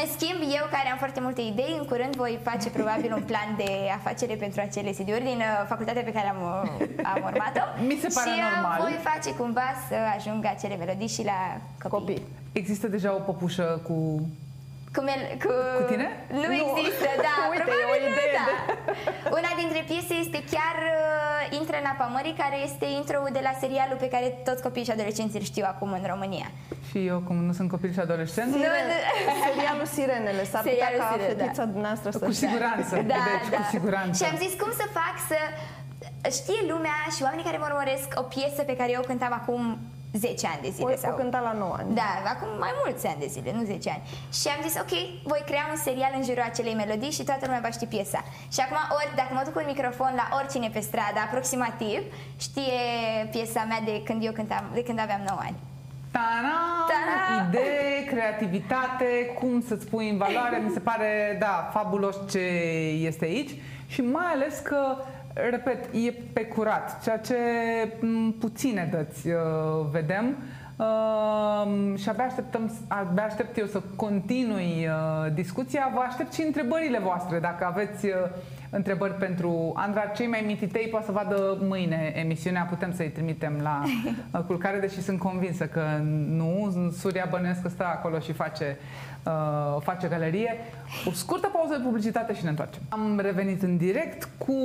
[0.00, 3.54] În schimb, eu care am foarte multe idei, în curând voi face probabil un plan
[3.56, 7.64] de afacere pentru acele CD-uri din uh, facultatea pe care am, uh, am urmat-o.
[7.88, 8.78] Mi se pare și, uh, normal.
[8.80, 11.38] voi face cumva să ajungă acele melodii și la
[11.82, 11.98] copii.
[11.98, 12.22] Copii.
[12.52, 14.26] Există deja o păpușă cu...
[14.96, 15.50] Cu, mel- cu...
[15.80, 16.06] Cu tine?
[16.40, 16.56] Nu, Nu.
[16.64, 17.34] există, da.
[17.52, 18.46] Uite, probabil e o idee da.
[19.38, 23.52] Una dintre piese este chiar uh, Intră în apa mării, care este intro de la
[23.62, 26.48] serialul pe care toți copiii și adolescenții îl știu acum în România.
[26.88, 28.96] Și eu, cum nu sunt copil și adolescent, Nu, Sire- nu.
[29.48, 30.42] Serialul Sirenele.
[30.50, 31.70] S-ar putea Serialul ca Sirene, fetița da.
[31.74, 32.46] dumneavoastră să cu știe.
[32.46, 32.92] siguranță.
[33.14, 33.56] Da, deci, da.
[33.60, 34.16] cu siguranță.
[34.18, 35.38] Și am zis cum să fac să
[36.38, 39.60] știe lumea și oamenii care mă urmăresc o piesă pe care eu o cântam acum
[40.12, 40.92] 10 ani de zile.
[40.92, 41.12] O, sau...
[41.12, 41.94] o cânta la 9 ani.
[41.94, 44.02] Da, acum mai mulți ani de zile, nu 10 ani.
[44.38, 44.92] Și am zis, ok,
[45.30, 48.20] voi crea un serial în jurul acelei melodii și toată lumea va ști piesa.
[48.54, 52.00] Și acum, ori, dacă mă duc cu un microfon la oricine pe stradă, aproximativ,
[52.46, 52.80] știe
[53.30, 55.58] piesa mea de când eu cântam, de când aveam 9 ani.
[56.10, 56.58] Ta-da!
[56.90, 57.48] Ta-da!
[57.48, 62.38] Idee, creativitate, cum să-ți pui în valoare, mi se pare, da, fabulos ce
[63.10, 63.50] este aici
[63.86, 64.96] și mai ales că,
[65.50, 67.34] repet, e pe curat, ceea ce
[68.00, 69.34] m, puține dăți uh,
[69.90, 70.36] vedem.
[70.76, 75.90] Uh, și abia, așteptăm, abia aștept eu să continui uh, discuția.
[75.94, 77.38] Vă aștept și întrebările voastre.
[77.38, 78.12] Dacă aveți uh,
[78.70, 82.62] întrebări pentru Andra, cei mai mititei poate să vadă mâine emisiunea.
[82.62, 83.82] Putem să-i trimitem la
[84.38, 85.82] uh, culcare, deși sunt convinsă că
[86.28, 86.74] nu.
[86.98, 88.78] Suria bănuiesc că stă acolo și face
[89.26, 90.58] uh, face galerie.
[91.06, 92.82] O scurtă pauză de publicitate și ne întoarcem.
[92.88, 94.56] Am revenit în direct cu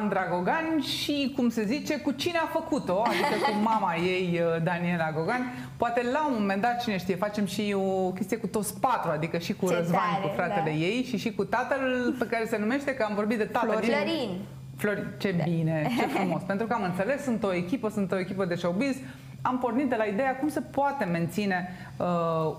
[0.00, 4.62] Andra Gogan și, cum se zice, cu cine a făcut-o, adică cu mama ei, uh,
[4.62, 5.52] Daniela Gogan.
[5.76, 9.38] Poate la un moment dat, cine știe, facem și o chestie cu toți patru, adică
[9.38, 10.70] și cu Ce Răzvan, tare, cu fratele da.
[10.70, 13.82] ei și și cu tatăl pe care se numește, că am vorbit de tatăl.
[13.82, 14.40] Florin.
[14.76, 16.42] Florin, ce bine, ce frumos.
[16.42, 18.96] Pentru că am înțeles, sunt o echipă, sunt o echipă de showbiz.
[19.42, 22.06] Am pornit de la ideea cum se poate menține uh,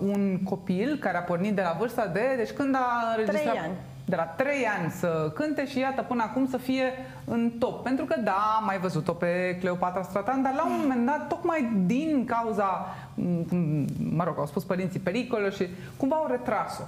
[0.00, 2.34] un copil care a pornit de la vârsta de...
[2.36, 3.52] Deci când a înregistrat...
[3.52, 3.72] Trei ani.
[4.04, 6.84] De la 3 ani să cânte și iată până acum să fie
[7.24, 7.82] în top.
[7.82, 11.72] Pentru că da, am mai văzut-o pe Cleopatra Stratan, dar la un moment dat, tocmai
[11.86, 16.82] din cauza, m, mă rog, au spus părinții pericole și cumva au retras-o.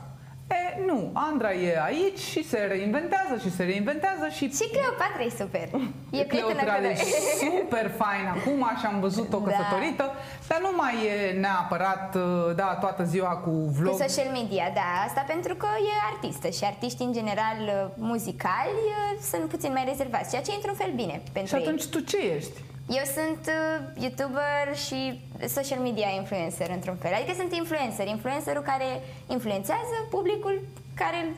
[0.79, 5.33] E, nu, Andra e aici și se reinventează și se reinventează și Și Cleopatra e
[5.43, 5.69] super.
[6.11, 6.97] E prietenă Cleopatra cu e noi.
[7.45, 9.45] super fain acum și am văzut-o Da.
[9.47, 10.05] căsătorită,
[10.49, 13.93] dar nu mai e neapărat, uh, da, toată ziua cu vlog.
[13.93, 18.81] Cu social media, da, asta pentru că e artistă și artiștii în general uh, muzicali
[18.87, 21.99] uh, sunt puțin mai rezervați, ceea ce e într-un fel bine pentru Și atunci tu
[22.01, 22.59] ce ești?
[22.91, 22.97] Ei.
[22.97, 29.01] Eu sunt uh, youtuber și social media influencer într-un fel, adică sunt influencer, influencerul care
[29.27, 30.61] influențează publicul
[30.95, 31.31] care îl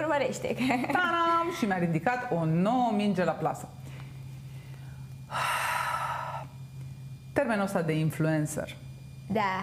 [0.00, 0.56] urmărește.
[0.96, 1.46] Taram!
[1.58, 3.68] Și mi-a ridicat o nouă minge la plasă.
[7.32, 8.76] Termenul ăsta de influencer.
[9.26, 9.62] da.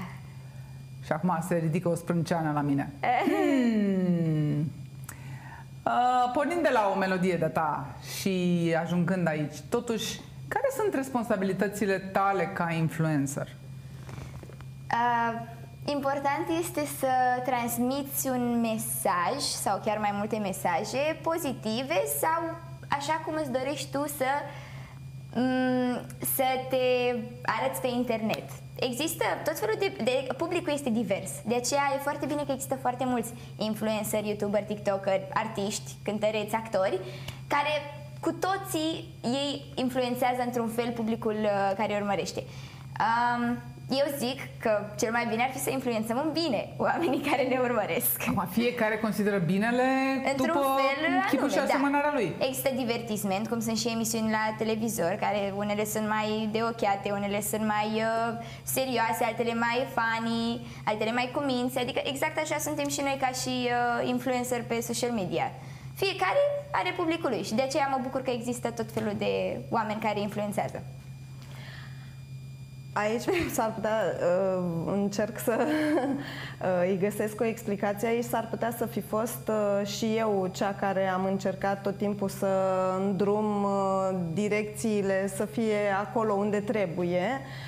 [1.06, 2.92] Și acum se ridică o sprânceană la mine.
[3.28, 4.72] Hmm.
[5.84, 7.88] Uh, pornind de la o melodie de ta
[8.20, 13.48] și ajungând aici, totuși, care sunt responsabilitățile tale ca influencer?
[14.94, 15.42] Uh,
[15.86, 22.56] important este să transmiți un mesaj sau chiar mai multe mesaje pozitive sau
[22.90, 24.30] așa cum îți dorești tu să,
[25.34, 26.02] mm,
[26.36, 28.50] să te arăți pe internet.
[28.80, 30.28] Există tot felul de, de...
[30.38, 31.32] Publicul este divers.
[31.46, 37.00] De aceea e foarte bine că există foarte mulți influenceri, youtuber, tiktoker, artiști, cântăreți, actori,
[37.48, 42.44] care cu toții ei influențează într-un fel publicul uh, care îi urmărește.
[43.00, 43.58] Um,
[43.90, 47.60] eu zic că cel mai bine ar fi să influențăm în bine oamenii care ne
[47.60, 48.24] urmăresc.
[48.28, 49.88] Acum, fiecare consideră binele
[50.32, 52.16] Într-un după fel chipul și anume, asemănarea da.
[52.18, 52.36] lui.
[52.40, 57.42] Există divertisment, cum sunt și emisiuni la televizor, care unele sunt mai de ochiate, unele
[57.42, 62.88] sunt mai uh, serioase, altele mai funny, altele mai cu minți, adică exact așa suntem
[62.88, 65.52] și noi ca și uh, influencer pe social media.
[65.98, 66.38] Fiecare
[66.72, 70.20] are publicul lui și de aceea mă bucur că există tot felul de oameni care
[70.20, 70.84] influențează.
[72.94, 73.22] Aici
[73.54, 79.02] s-ar putea, uh, încerc să uh, îi găsesc o explicație, aici s-ar putea să fi
[79.02, 82.48] fost uh, și eu cea care am încercat tot timpul să
[83.00, 87.67] îndrum uh, direcțiile să fie acolo unde trebuie, uh,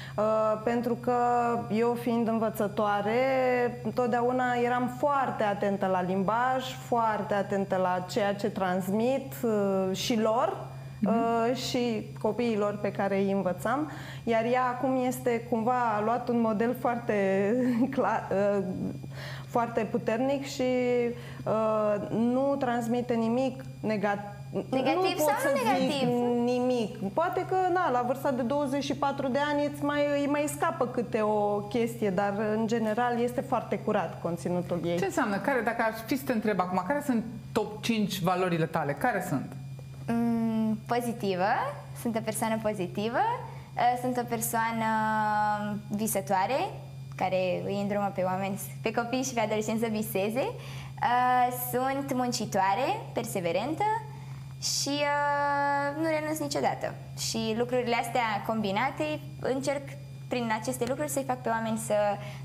[0.63, 1.15] pentru că
[1.71, 3.21] eu fiind învățătoare,
[3.83, 10.67] întotdeauna eram foarte atentă la limbaj, foarte atentă la ceea ce transmit uh, și lor,
[11.05, 13.91] uh, și copiilor pe care îi învățam,
[14.23, 17.53] iar ea acum este cumva a luat un model foarte
[17.95, 18.63] clar, uh,
[19.47, 20.63] foarte puternic și
[21.45, 25.91] uh, nu transmite nimic negat- Negativ nu pot sau să nu negativ?
[25.91, 26.07] zic
[26.43, 27.13] nimic.
[27.13, 31.21] Poate că, na, la vârsta de 24 de ani îți mai, îi mai scapă câte
[31.21, 34.97] o chestie, dar în general este foarte curat conținutul ei.
[34.97, 35.37] Ce înseamnă?
[35.37, 38.93] Care, dacă aș fi să te întreb acum, care sunt top 5 valorile tale?
[38.93, 39.51] Care sunt?
[40.07, 41.51] Mm, pozitivă,
[42.01, 43.17] sunt o persoană pozitivă,
[43.75, 44.85] uh, sunt o persoană
[45.87, 46.59] visătoare,
[47.15, 50.45] care îi îndrumă pe oameni, pe copii și pe adolescenți să viseze.
[51.01, 53.83] Uh, Sunt muncitoare, perseverentă
[54.61, 56.93] și uh, nu renunț niciodată.
[57.17, 59.81] Și lucrurile astea combinate încerc
[60.27, 61.93] prin aceste lucruri să-i fac pe oameni să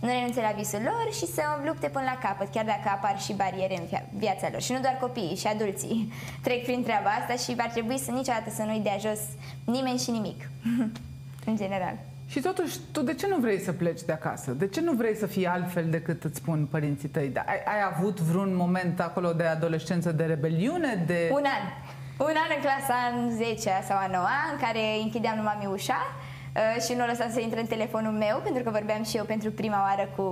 [0.01, 3.33] nu renunțe la visul lor și să lupte până la capăt, chiar dacă apar și
[3.33, 4.61] bariere în via- viața lor.
[4.61, 6.13] Și nu doar copiii, și adulții
[6.45, 9.21] trec prin treaba asta și ar trebui să niciodată să nu-i dea jos
[9.65, 10.49] nimeni și nimic,
[11.49, 11.97] în general.
[12.27, 14.51] Și totuși, tu de ce nu vrei să pleci de acasă?
[14.51, 17.29] De ce nu vrei să fii altfel decât îți spun părinții tăi?
[17.29, 21.05] Da, Ai, ai avut vreun moment acolo de adolescență de rebeliune?
[21.07, 21.29] De...
[21.33, 21.73] Un an.
[22.19, 26.01] Un an în clasa în 10 sau a 9 în care închideam numai mami ușa
[26.07, 29.51] uh, și nu lăsam să intre în telefonul meu pentru că vorbeam și eu pentru
[29.51, 30.25] prima oară cu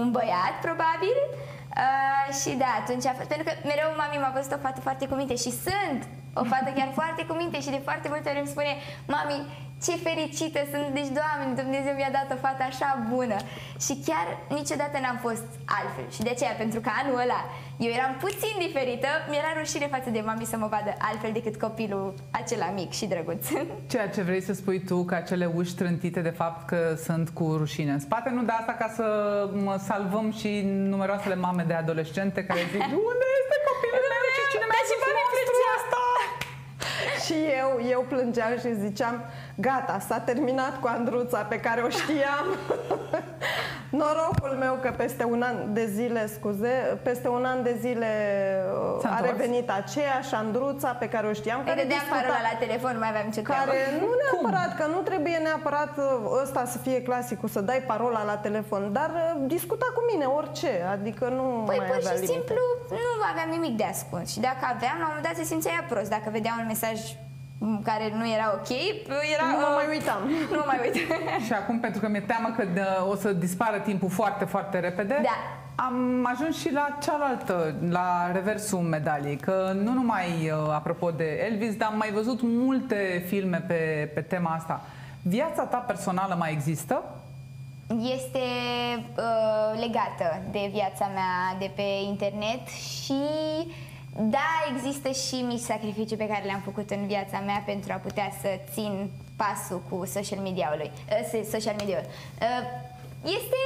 [0.00, 1.16] un băiat, probabil.
[1.84, 5.04] Uh, și da, atunci a fost, pentru că mereu mami m-a văzut o fată foarte
[5.08, 6.00] cu minte și sunt
[6.40, 8.72] O fată chiar foarte cu minte și de foarte multe ori îmi spune
[9.14, 9.38] Mami,
[9.84, 13.38] ce fericită sunt, deci Doamne, Dumnezeu mi-a dat o fată așa bună
[13.84, 14.26] Și chiar
[14.58, 15.48] niciodată n-am fost
[15.78, 17.40] altfel Și de aceea, pentru că anul ăla
[17.78, 22.14] eu eram puțin diferită Mi-era rușine față de mami să mă vadă altfel decât copilul
[22.30, 23.46] acela mic și drăguț
[23.92, 27.54] Ceea ce vrei să spui tu, că acele uși trântite de fapt că sunt cu
[27.56, 29.06] rușine în spate Nu de asta ca să
[29.64, 32.80] mă salvăm și numeroasele mame de adolescente care zic
[33.12, 36.02] Unde este copilul meu și cine mi-a zis monstru asta?
[37.24, 42.46] Și eu, eu plângeam și ziceam, gata, s-a terminat cu Andruța pe care o știam.
[44.02, 48.10] Norocul meu că peste un an de zile, scuze, peste un an de zile
[48.72, 49.30] uh, S-a a întors?
[49.30, 51.58] revenit aceeași Șandruța pe care o știam.
[51.60, 54.70] Îi Care dădeam discuta- parola la telefon, nu mai aveam ce treabă care nu neapărat,
[54.80, 59.10] că nu trebuie neapărat uh, ăsta să fie clasicul, să dai parola la telefon, dar
[59.14, 62.32] uh, discuta cu mine orice, adică nu Păi mai pur avea și limite.
[62.32, 65.72] simplu nu aveam nimic de ascuns Și dacă aveam, la un moment dat se simțea
[65.78, 67.25] ea prost Dacă vedea un mesaj m,
[67.58, 68.68] care nu era ok,
[69.34, 69.44] era...
[69.50, 70.20] Nu mă uh, mai uitam.
[70.50, 70.94] Nu mă mai uit
[71.46, 75.20] Și acum, pentru că mi-e teamă că de, o să dispară timpul foarte, foarte repede,
[75.22, 75.84] Da.
[75.84, 79.36] am ajuns și la cealaltă, la reversul medaliei.
[79.36, 84.20] Că nu numai, uh, apropo de Elvis, dar am mai văzut multe filme pe, pe
[84.20, 84.80] tema asta.
[85.22, 87.02] Viața ta personală mai există?
[87.88, 88.38] este
[89.16, 93.14] uh, legată de viața mea de pe internet și
[94.18, 98.30] da, există și mici sacrificii pe care le-am făcut în viața mea pentru a putea
[98.40, 100.90] să țin pasul cu social media-ului.
[101.32, 102.62] Uh, social media uh,
[103.38, 103.58] Este,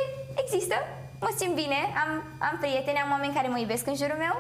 [0.45, 0.75] există,
[1.21, 2.11] mă simt bine, am,
[2.49, 4.35] am prieteni, am oameni care mă iubesc în jurul meu,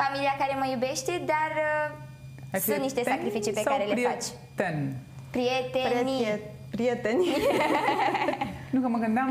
[0.00, 4.08] familia care mă iubește, dar uh, Ai sunt niște prieteni sacrificii pe sau care le
[4.10, 4.26] faci.
[4.54, 4.94] prieteni?
[5.30, 6.20] Prietenii.
[6.24, 7.24] Priet- prieteni.
[8.72, 9.30] Nu, că mă gândeam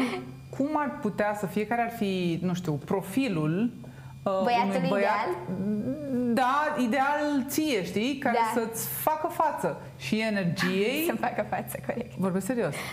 [0.58, 3.72] cum ar putea să fie, care ar fi, nu știu, profilul
[4.38, 6.34] uh, Băiatului unui băiat, ideal?
[6.34, 8.18] Da, ideal ție, știi?
[8.18, 8.62] Care Da.
[8.62, 12.12] să-ți facă față și energiei Să-mi facă față, corect.
[12.18, 12.74] Vorbesc serios.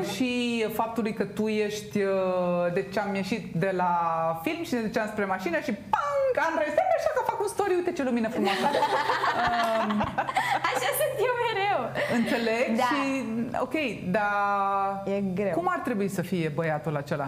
[0.00, 3.92] Uh, și faptului că tu ești, uh, deci am ieșit de la
[4.42, 7.74] film și ne duceam spre mașină și pang, Andrei, stai așa că fac un story,
[7.74, 8.66] uite ce lumină frumoasă.
[8.70, 10.04] Uh,
[10.70, 11.80] Așa sunt eu mereu.
[12.18, 12.82] înțeleg Da.
[12.82, 13.24] și,
[13.60, 13.74] ok,
[14.10, 15.52] dar E greu.
[15.52, 17.24] cum ar trebui să fie băiatul acela?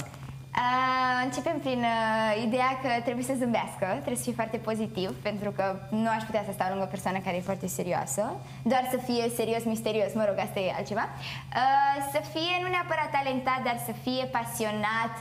[0.57, 5.51] Uh, începem prin uh, ideea că trebuie să zâmbească, trebuie să fie foarte pozitiv, pentru
[5.51, 5.67] că
[6.03, 8.23] nu aș putea să stau lângă o persoană care e foarte serioasă,
[8.63, 11.07] doar să fie serios, misterios, mă rog, asta e altceva.
[11.61, 15.15] Uh, să fie nu neapărat talentat, dar să fie pasionat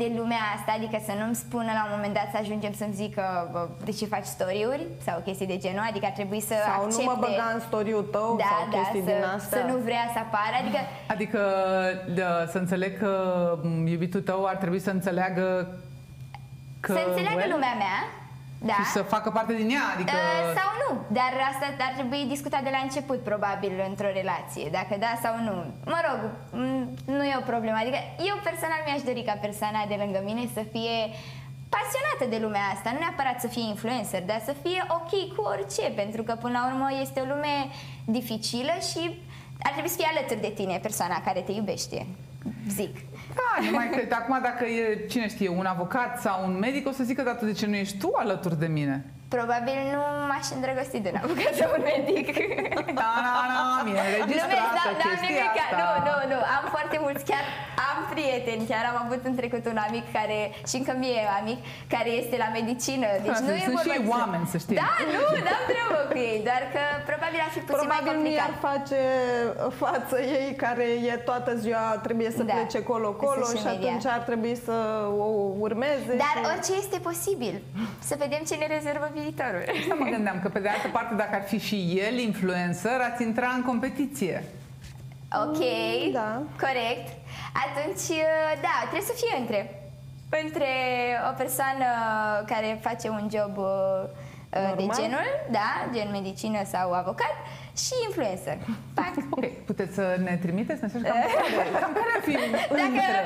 [0.00, 3.24] de lumea asta, adică să nu-mi spună la un moment dat să ajungem să-mi zică
[3.52, 4.84] bă, de ce faci story-uri?
[5.06, 7.04] Sau chestii de genul, adică ar trebui să Sau accepte...
[7.04, 9.58] nu mă băga în story-ul tău da, sau da, chestii să, din astea.
[9.58, 10.80] să nu vrea să apară, adică
[11.14, 11.40] Adică
[12.18, 13.12] da, să înțeleg că
[13.62, 15.46] m, iubitul tău ar trebui să înțeleagă
[16.80, 16.92] că...
[16.92, 17.98] să înțeleagă well, lumea mea,
[18.70, 18.76] da.
[18.78, 20.16] Și să facă parte din ea, adică...
[20.16, 24.94] Uh, sau nu, dar asta ar trebui discutat de la început, probabil, într-o relație, dacă
[25.04, 25.56] da sau nu.
[25.94, 26.18] Mă rog,
[26.62, 26.84] m,
[27.16, 27.78] nu e o problemă.
[27.80, 28.00] Adică
[28.30, 30.96] eu personal mi-aș dori ca persoana de lângă mine să fie
[31.74, 35.84] pasionată de lumea asta, nu neapărat să fie influencer, dar să fie ok cu orice,
[36.00, 37.56] pentru că până la urmă este o lume
[38.16, 39.02] dificilă și
[39.66, 42.06] ar trebui să fie alături de tine persoana care te iubește,
[42.78, 42.94] zic.
[43.34, 44.12] Da, nu mai cred.
[44.12, 47.44] Acum dacă e, cine știe, un avocat sau un medic, o să zică, dar tu
[47.44, 49.04] de ce nu ești tu alături de mine?
[49.34, 52.26] Probabil nu m-aș îndrăgosti de un avocat sau un medic.
[53.00, 55.76] Da, da, da, mie Glumesc, înregistrată da, da, chestia nimic, asta.
[55.80, 57.44] nu, nu, nu, am foarte mulți, chiar
[57.90, 60.38] am prieteni, chiar am avut în trecut un amic care,
[60.70, 61.58] și încă mie e amic,
[61.94, 64.46] care este la medicină, deci Da, nu sunt- e sunt vorba și ei de- oameni,
[64.52, 64.76] să știi.
[64.82, 68.30] Da, nu, n-am treabă cu ei, doar că probabil ar fi puțin Probabil mai nu
[68.38, 68.66] i-ar complicat.
[68.70, 69.00] face
[69.82, 73.88] față ei care e toată ziua, trebuie să Da, plece colo-colo pe social și media.
[73.88, 74.76] atunci ar trebui să
[75.26, 75.28] o
[75.66, 76.12] urmeze.
[76.24, 76.46] Dar și...
[76.52, 77.54] orice este posibil.
[78.08, 79.23] Să vedem ce ne rezervă viitorul.
[79.80, 83.22] Asta mă gândeam, că pe de altă parte, dacă ar fi și el influencer, ați
[83.22, 84.44] intra în competiție.
[85.46, 85.62] Ok,
[86.12, 86.42] Da.
[86.60, 87.06] corect.
[87.64, 88.06] Atunci,
[88.66, 89.78] da, trebuie să fie între
[90.44, 90.66] între
[91.30, 91.84] o persoană
[92.46, 94.04] care face un job uh,
[94.50, 94.96] de Normal.
[95.00, 97.34] genul, da, gen medicină sau avocat
[97.82, 98.56] și influencer.
[98.98, 99.12] Pac.
[99.30, 101.12] Ok, puteți să ne trimiteți mesaj cam
[101.56, 103.20] care, cam care ar fi Dacă între?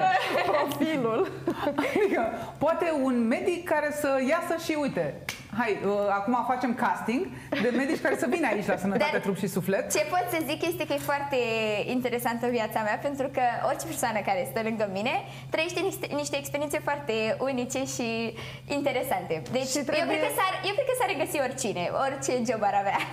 [0.53, 1.21] Profilul.
[1.77, 2.23] Adică,
[2.59, 5.05] poate un medic care să iasă și uite,
[5.59, 7.27] hai, uh, acum facem casting
[7.63, 9.93] de medici care să vină aici la Sănătate, Dar- Trup și Suflet.
[9.93, 11.39] Ce pot să zic este că e foarte
[11.97, 15.15] interesantă viața mea pentru că orice persoană care stă lângă mine
[15.51, 18.09] trăiește niște, niște experiențe foarte unice și
[18.79, 19.35] interesante.
[19.57, 22.63] Deci Și eu, trebuie- cred că s-ar, eu cred că s-ar regăsi oricine, orice job
[22.71, 22.99] ar avea.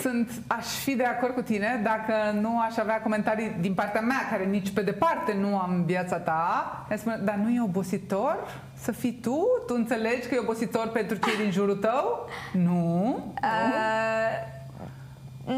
[0.00, 4.28] Sunt, aș fi de acord cu tine dacă nu aș avea comentarii din partea mea,
[4.30, 6.84] care nici pe departe nu am viața ta.
[6.88, 9.46] Ne spune, dar nu e obositor să fii tu?
[9.66, 12.28] Tu înțelegi că e obositor pentru cei din jurul tău?
[12.52, 13.18] Nu.
[13.42, 14.58] Uh,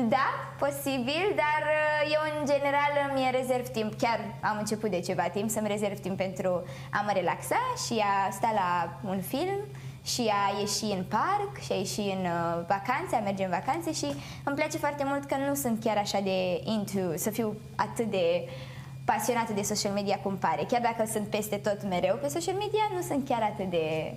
[0.08, 5.22] Da, posibil, dar uh, eu în general îmi rezerv timp, chiar am început de ceva
[5.22, 9.58] timp să-mi rezerv timp pentru a mă relaxa și a sta la un film
[10.04, 13.92] și a ieși în parc și a ieși în uh, vacanțe, a merge în vacanțe
[13.92, 14.06] și
[14.44, 18.48] îmi place foarte mult că nu sunt chiar așa de into, să fiu atât de
[19.04, 20.62] pasionată de social media cum pare.
[20.68, 24.14] Chiar dacă sunt peste tot mereu pe social media, nu sunt chiar atât de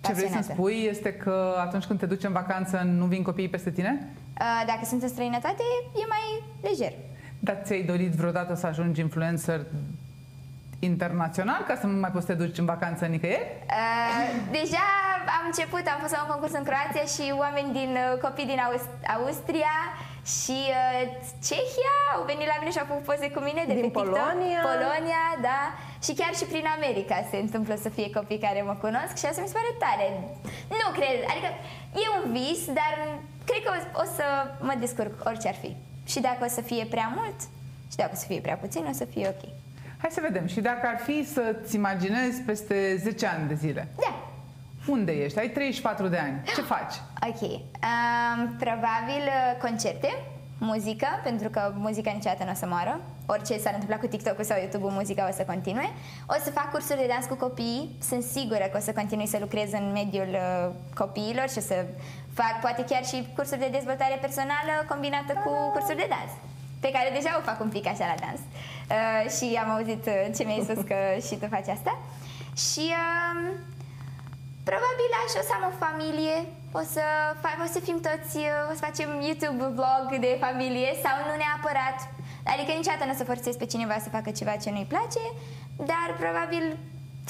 [0.00, 0.52] Ce vrei să pasionată.
[0.52, 4.08] spui este că atunci când te duci în vacanță nu vin copiii peste tine?
[4.40, 5.62] Uh, Dacă sunt în străinătate,
[5.94, 6.92] e mai lejer.
[7.38, 9.66] Dar ți-ai dorit vreodată să ajungi influencer
[10.88, 13.46] internațional ca să nu mai poți să te duci în vacanță nicăieri?
[13.80, 14.24] Uh,
[14.58, 14.86] deja
[15.38, 18.60] am început, am fost la un concurs în Croația și oameni din uh, copii din
[18.66, 19.76] Aus- Austria
[20.38, 21.02] și uh,
[21.48, 24.04] Cehia au venit la mine și au făcut poze cu mine de Din pe TikTok.
[24.14, 24.60] Polonia.
[24.72, 25.60] Polonia, da.
[26.06, 29.40] Și chiar și prin America se întâmplă să fie copii care mă cunosc și asta
[29.44, 30.06] mi se pare tare.
[30.80, 31.50] Nu cred, adică
[32.02, 32.92] e un vis, dar
[33.48, 34.26] cred că o, o să
[34.68, 35.70] mă descurc orice ar fi.
[36.12, 37.38] Și dacă o să fie prea mult
[37.90, 39.42] și dacă o să fie prea puțin, o să fie ok.
[40.00, 40.46] Hai să vedem.
[40.46, 44.28] Și dacă ar fi să-ți imaginezi peste 10 ani de zile, Da.
[44.86, 45.38] unde ești?
[45.38, 46.42] Ai 34 de ani.
[46.54, 46.94] Ce faci?
[47.28, 47.42] Ok.
[47.42, 50.08] Um, probabil uh, concerte,
[50.58, 53.00] muzică, pentru că muzica niciodată nu o să moară.
[53.26, 55.88] Orice s-ar întâmpla cu TikTok-ul sau YouTube-ul, muzica o să continue.
[56.28, 57.96] O să fac cursuri de dans cu copii.
[58.08, 61.86] Sunt sigură că o să continui să lucrez în mediul uh, copiilor și o să
[62.34, 66.32] fac poate chiar și cursuri de dezvoltare personală combinată cu cursuri de dans
[66.80, 68.40] pe care deja o fac un pic așa la dans.
[68.44, 71.92] Uh, și am auzit uh, ce mi-ai spus că și tu faci asta.
[72.66, 73.38] Și um,
[74.70, 76.36] Probabil așa o să am o familie,
[76.80, 77.04] o să,
[77.44, 78.36] fac, o să fim toți,
[78.70, 81.98] o să facem YouTube vlog de familie sau nu neapărat.
[82.52, 85.24] Adică niciodată nu o să forțez pe cineva să facă ceva ce nu-i place,
[85.90, 86.64] dar probabil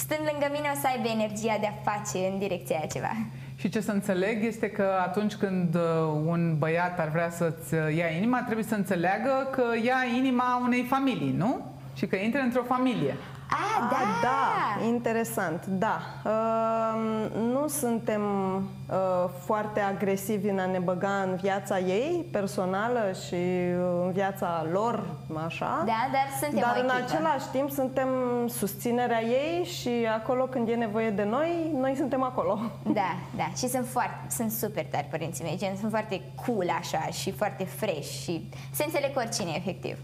[0.05, 3.13] stând lângă mine o să aibă energia de a face în direcția aia ceva.
[3.61, 5.81] Și ce să înțeleg este că atunci când uh,
[6.27, 10.83] un băiat ar vrea să-ți uh, ia inima, trebuie să înțeleagă că ia inima unei
[10.83, 11.73] familii, nu?
[11.95, 13.17] Și că intră într-o familie.
[13.53, 13.97] Ah, da!
[13.97, 16.01] Ah, da, interesant, da.
[16.25, 18.23] Uh, nu suntem
[18.57, 24.67] uh, foarte agresivi în a ne băga în viața ei personală și uh, în viața
[24.73, 25.05] lor,
[25.47, 25.83] așa.
[25.87, 27.05] Da, dar suntem Dar o în echipă.
[27.15, 28.09] același timp suntem
[28.49, 32.59] susținerea ei și acolo când e nevoie de noi, noi suntem acolo.
[33.01, 37.07] Da, da, și sunt foarte, sunt super tari părinții mei, gen, sunt foarte cool așa
[37.13, 39.97] și foarte fresh și se înțeleg cu oricine, efectiv.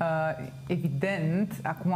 [0.00, 1.94] Uh, evident, acum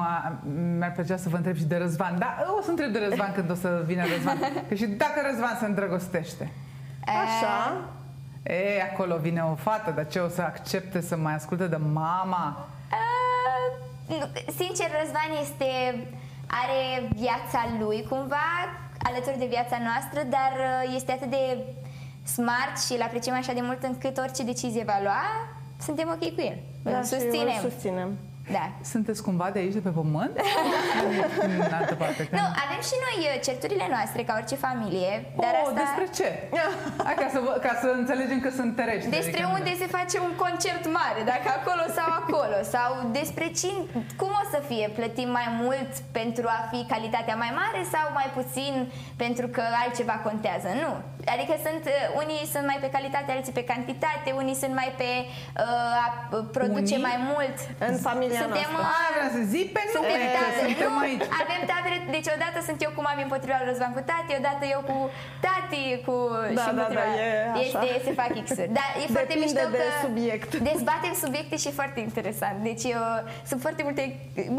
[0.79, 2.19] mi-ar plăcea să vă întreb și de Răzvan.
[2.19, 4.39] Da, o să întreb de Răzvan când o să vină Răzvan.
[4.69, 6.53] Că și dacă Răzvan se îndrăgostește.
[7.05, 7.81] Așa.
[8.43, 12.69] E, acolo vine o fată, dar ce o să accepte să mai asculte de mama?
[12.91, 15.69] Uh, nu, sincer, Răzvan este,
[16.47, 18.49] are viața lui cumva
[19.03, 21.57] alături de viața noastră, dar uh, este atât de
[22.25, 25.23] smart și îl apreciem așa de mult încât orice decizie va lua,
[25.81, 26.59] suntem ok cu el.
[26.89, 27.47] Îl Da, și susținem.
[27.63, 28.17] îl susținem.
[28.57, 28.65] Da.
[28.93, 30.35] Sunteți cumva de aici, de pe pământ?
[31.67, 32.21] în altă parte.
[32.29, 35.13] că- Nu, avem și noi uh, certurile noastre ca orice familie,
[35.45, 35.81] dar oh, asta...
[35.83, 36.29] despre ce?
[37.09, 39.11] Hai ca să, vă- ca să înțelegem că sunt terestri.
[39.21, 43.81] Despre adică- unde se face un concert mare, dacă acolo sau acolo, sau despre cine,
[44.21, 48.29] cum o să fie, plătim mai mult pentru a fi calitatea mai mare sau mai
[48.39, 48.75] puțin
[49.25, 50.93] pentru că altceva contează, nu.
[51.35, 55.11] Adică sunt, uh, unii sunt mai pe calitate, alții pe cantitate, unii sunt mai pe
[55.27, 56.07] uh, a
[56.59, 57.07] produce Unii?
[57.09, 57.57] mai mult.
[57.91, 59.03] În familia Suntem, noastră.
[59.05, 61.25] A, vreau să zic pe nume, suntem că tabere, suntem nu, aici.
[61.43, 64.81] avem tabere, deci odată sunt eu cu mami împotriva lui Răzvan cu tati, odată eu
[64.91, 64.97] cu
[65.47, 66.15] tati cu
[66.59, 67.05] Da, și da, împotriva.
[67.09, 67.27] da, e
[67.63, 67.81] așa.
[67.83, 68.71] Este, se fac X-uri.
[68.79, 70.51] Dar e foarte Depinde mișto de că subiect.
[70.71, 72.57] dezbatem subiecte și e foarte interesant.
[72.71, 73.03] Deci eu,
[73.51, 74.03] sunt foarte multe,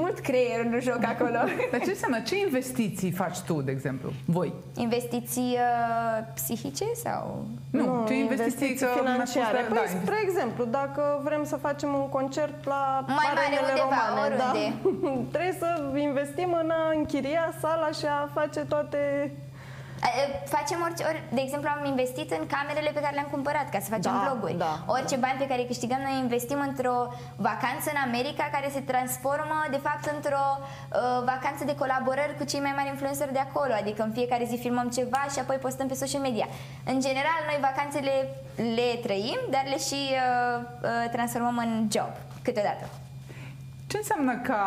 [0.02, 1.40] mult creier în joc acolo.
[1.72, 2.20] Dar ce înseamnă?
[2.30, 4.10] Ce investiții faci tu, de exemplu?
[4.38, 4.50] Voi?
[4.88, 7.24] Investiții uh, psihice sau...
[7.72, 9.58] Nu, ce investiții, că financiare.
[9.58, 13.16] mi-a spus că- Păi, da, spre exemplu, dacă vrem să facem un concert la Mai
[13.34, 13.40] mare
[13.70, 14.66] Arenele undeva, Romane, da, oriunde.
[15.34, 15.70] trebuie să
[16.10, 19.32] investim în a închiria sala și a face toate...
[19.34, 19.48] Uh,
[20.56, 23.90] Facem orice, ori, de exemplu, am investit în camerele pe care le-am cumpărat ca să
[23.96, 24.56] facem Da, vloguri.
[24.66, 26.98] da, orice bani pe care îi câștigăm, noi investim într-o
[27.48, 30.60] vacanță în America care se transformă, de fapt, într-o uh,
[31.32, 33.74] vacanță de colaborări cu cei mai mari influenceri de acolo.
[33.82, 36.48] Adică în fiecare zi filmăm ceva și apoi postăm pe social media.
[36.92, 38.14] În general, noi vacanțele
[38.78, 40.20] le trăim, dar le și uh,
[40.84, 42.12] uh, transformăm în job
[42.48, 42.86] câteodată.
[43.90, 44.64] Ce înseamnă ca,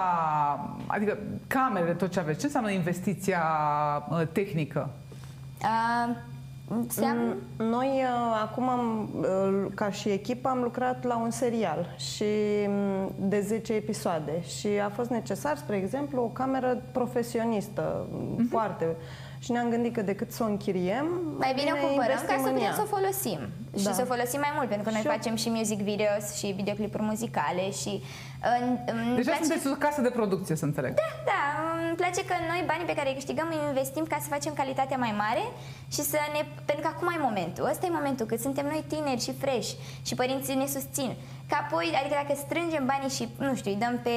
[0.86, 3.42] adică camerele, tot ce aveți, ce înseamnă investiția
[4.10, 4.90] uh, tehnică?
[5.62, 6.14] Uh,
[6.68, 7.36] Înseamnă...
[7.58, 12.24] Mm, Noi uh, acum, am, uh, ca și echipă, am lucrat la un serial și
[12.68, 18.86] mm, de 10 episoade și a fost necesar, spre exemplu, o cameră profesionistă, mm, foarte.
[19.38, 21.06] Și ne-am gândit că decât să o închiriem,
[21.38, 22.72] Mai bine o cumpărăm ca investim să în putem ea.
[22.74, 23.38] să o folosim.
[23.78, 23.92] Și Da.
[23.92, 26.46] să o folosim mai mult, pentru că noi Și eu- facem și music videos și
[26.56, 28.02] videoclipuri muzicale și
[28.60, 29.44] în, îmi Deja place...
[29.44, 30.92] sunteți o casă de producție, să înțeleg.
[31.30, 31.42] Da,
[31.88, 34.98] îmi place că noi banii pe care îi câștigăm îi investim ca să facem calitatea
[35.04, 35.44] mai mare
[35.94, 36.40] și să ne...
[36.68, 37.64] Pentru că acum e momentul.
[37.72, 39.70] Ăsta e momentul când suntem noi tineri și fresh
[40.08, 41.10] și părinții ne susțin.
[41.48, 44.14] Că apoi, adică dacă strângem banii și, nu știu, îi dăm pe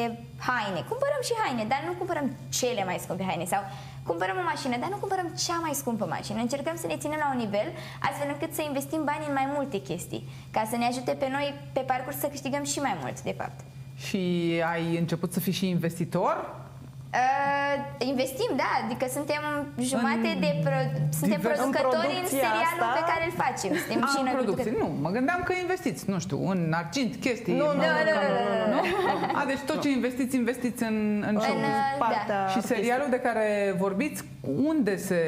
[0.47, 2.28] haine, cumpărăm și haine, dar nu cumpărăm
[2.59, 3.61] cele mai scumpe haine sau
[4.09, 6.39] cumpărăm o mașină, dar nu cumpărăm cea mai scumpă mașină.
[6.39, 7.67] Încercăm să ne ținem la un nivel
[8.07, 10.23] astfel încât să investim banii în mai multe chestii,
[10.55, 13.59] ca să ne ajute pe noi pe parcurs să câștigăm și mai mult, de fapt.
[13.97, 14.21] Și
[14.73, 16.63] ai început să fii și investitor?
[17.15, 19.41] Uh, investim, da, adică suntem
[19.91, 20.77] jumate În de pro,
[21.19, 22.87] suntem divers- producători în, în producția serialul asta?
[22.99, 23.71] pe care îl facem.
[23.83, 24.63] Suntem A, și în noi producție.
[24.63, 24.81] producători.
[24.83, 27.53] Nu, mă gândeam că investiți, nu știu, în argint, chestii.
[27.61, 28.43] Nu, nu, mă- nu, nu,
[28.73, 28.79] nu, nu,
[29.39, 30.97] A, deci tot ce investiți, investiți în,
[31.29, 31.55] în show.
[31.57, 33.47] În, uh, partea Și serialul de care
[33.85, 34.19] vorbiți,
[34.71, 35.19] unde se...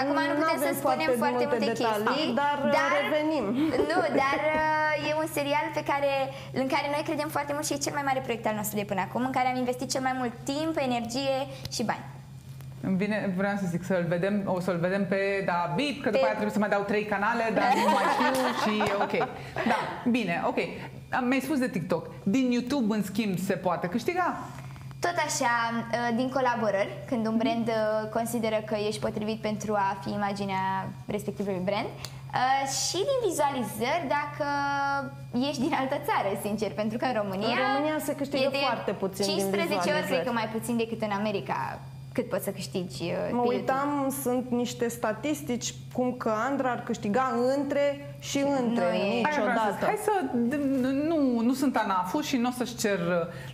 [0.00, 2.56] Acum nu putem avem să spunem foarte multe, detalii, chestii, dar,
[2.98, 3.44] revenim.
[3.90, 4.80] Nu, dar uh,
[5.10, 6.12] e un serial pe care,
[6.52, 8.84] în care noi credem foarte mult și e cel mai mare proiect al nostru de
[8.84, 11.36] până acum, în care am investit cel mai mult timp, energie
[11.72, 12.04] și bani.
[12.86, 16.18] Îmi vine, vreau să zic să-l vedem, o să-l vedem pe da Bip, că după
[16.18, 18.32] Pe- aia trebuie să mai dau trei canale, dar nu mai știu
[18.62, 19.28] și e ok.
[19.72, 19.78] Da,
[20.10, 20.58] bine, ok.
[21.10, 22.06] Am- Mi-ai spus de TikTok.
[22.22, 24.36] Din YouTube, în schimb, se poate câștiga?
[25.00, 25.54] Tot așa,
[25.92, 30.88] uh, din colaborări, când un brand uh, consideră că ești potrivit pentru a fi imaginea
[31.06, 32.21] respectivului brand, uh,
[32.80, 34.46] și din vizualizări dacă
[35.48, 38.62] ești din altă țară, sincer, pentru că în România, În România se câștigă e de
[38.68, 40.06] foarte puțin din 15 ori, vizualizări.
[40.12, 41.58] cred că mai puțin decât în America,
[42.12, 46.82] cât poți să câștigi uh, Mă pe uitam, sunt niște statistici cum că Andra ar
[46.82, 49.22] câștiga între și între, Nu e.
[49.24, 49.80] Aia vreau să zic.
[49.80, 49.84] niciodată.
[49.84, 50.12] Hai să...
[50.92, 52.98] Nu, nu sunt ANAFU și nu o să-și cer...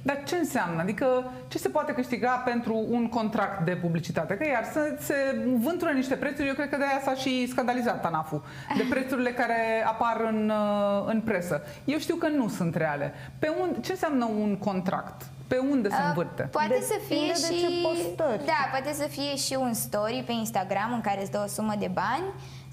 [0.02, 0.80] Dar ce înseamnă?
[0.80, 4.34] Adică ce se poate câștiga pentru un contract de publicitate?
[4.34, 5.14] Că iar să se
[5.58, 8.42] vântură niște prețuri, eu cred că de aia s-a și scandalizat ANAFU.
[8.76, 11.62] De prețurile care apar în, uh, în presă.
[11.84, 13.12] Eu știu că nu sunt reale.
[13.38, 15.22] Pe un, ce înseamnă un contract?
[15.48, 16.42] Pe unde se Uh, învârte?
[16.42, 18.44] Poate să fie Depinde de și ce postări.
[18.52, 21.74] Da, poate să fie și un story pe Instagram în care îți dă o sumă
[21.84, 22.26] de bani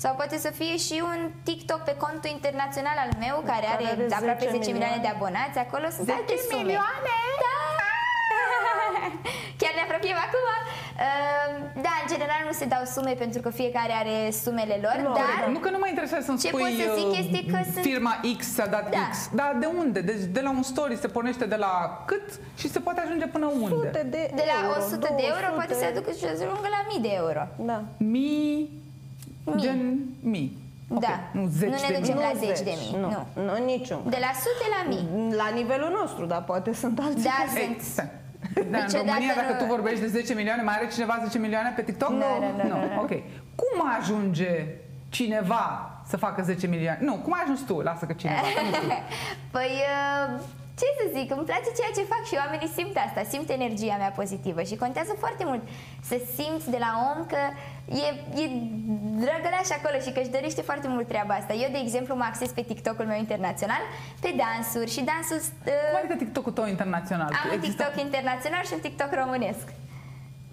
[0.04, 3.86] sau poate să fie și un TikTok pe contul internațional al meu care, Care are,
[3.96, 5.58] are 10 aproape 10 milioane milioane de abonați.
[5.66, 6.62] Acolo sunt 10 alte sume.
[6.62, 7.14] milioane?
[7.46, 7.58] Da!
[9.60, 10.45] Chiar ne apropiem acum.
[10.96, 11.54] Uh,
[11.86, 15.48] Da, în general nu se dau sume pentru că fiecare are sumele lor, Lor, dar
[15.56, 17.86] Nu că nu mă interesează să-mi Ce spui pot să zic uh, este că sunt-
[17.90, 19.04] firma X s-a dat Da.
[19.12, 19.14] X.
[19.40, 20.00] Dar de unde?
[20.10, 21.74] Deci de la un story se pornește de la
[22.10, 22.26] cât
[22.62, 23.68] și se poate ajunge până unde?
[23.76, 25.60] Sute de, de la euro, 100 de euro 200.
[25.60, 27.42] poate să aducă și să ajungă la 1000 de euro.
[27.70, 27.78] Da.
[27.98, 28.60] Mii,
[29.46, 29.62] Mii.
[29.64, 29.80] gen
[30.34, 30.50] mii.
[30.96, 31.16] Ok, Da.
[31.38, 32.26] Nu zeci Nu ne de ducem mii.
[32.28, 33.42] la Nu zeci de mii, Nu, nu.
[33.48, 34.02] nu, niciun.
[34.16, 35.06] De la sute la mii.
[35.42, 37.24] La nivelul nostru, dar poate sunt alții.
[37.32, 37.82] Da, Ei, sunt.
[37.94, 38.10] stai.
[38.56, 41.38] Da, în Niciodată România, dacă nu- tu vorbești de 10 milioane, mai are cineva 10
[41.38, 42.10] milioane pe TikTok?
[42.10, 43.02] Nu, nu, nu, nu, nu.
[43.02, 43.10] Ok.
[43.56, 44.66] Cum ajunge
[45.10, 47.00] cineva să facă 10 milioane?
[47.02, 47.80] Nu, cum ai ajuns tu?
[47.80, 48.90] Lasă că cineva, că nu știu.
[49.56, 49.72] Păi,
[50.34, 50.40] uh,
[50.80, 54.14] ce să zic, îmi place ceea ce fac și oamenii simt asta, simt energia mea
[54.22, 55.62] pozitivă și contează foarte mult
[56.10, 57.42] să simți de la om că
[58.06, 58.08] e,
[58.42, 58.46] e
[59.24, 61.54] drăgălaș acolo și că își dorește foarte mult treaba asta.
[61.54, 63.84] Eu, de exemplu, mă acces pe TikTok-ul meu internațional,
[64.24, 65.40] pe dansuri și dansul...
[65.40, 67.30] Uh, Cum adică TikTok-ul tău internațional?
[67.32, 69.66] am un Există- TikTok internațional și un TikTok românesc.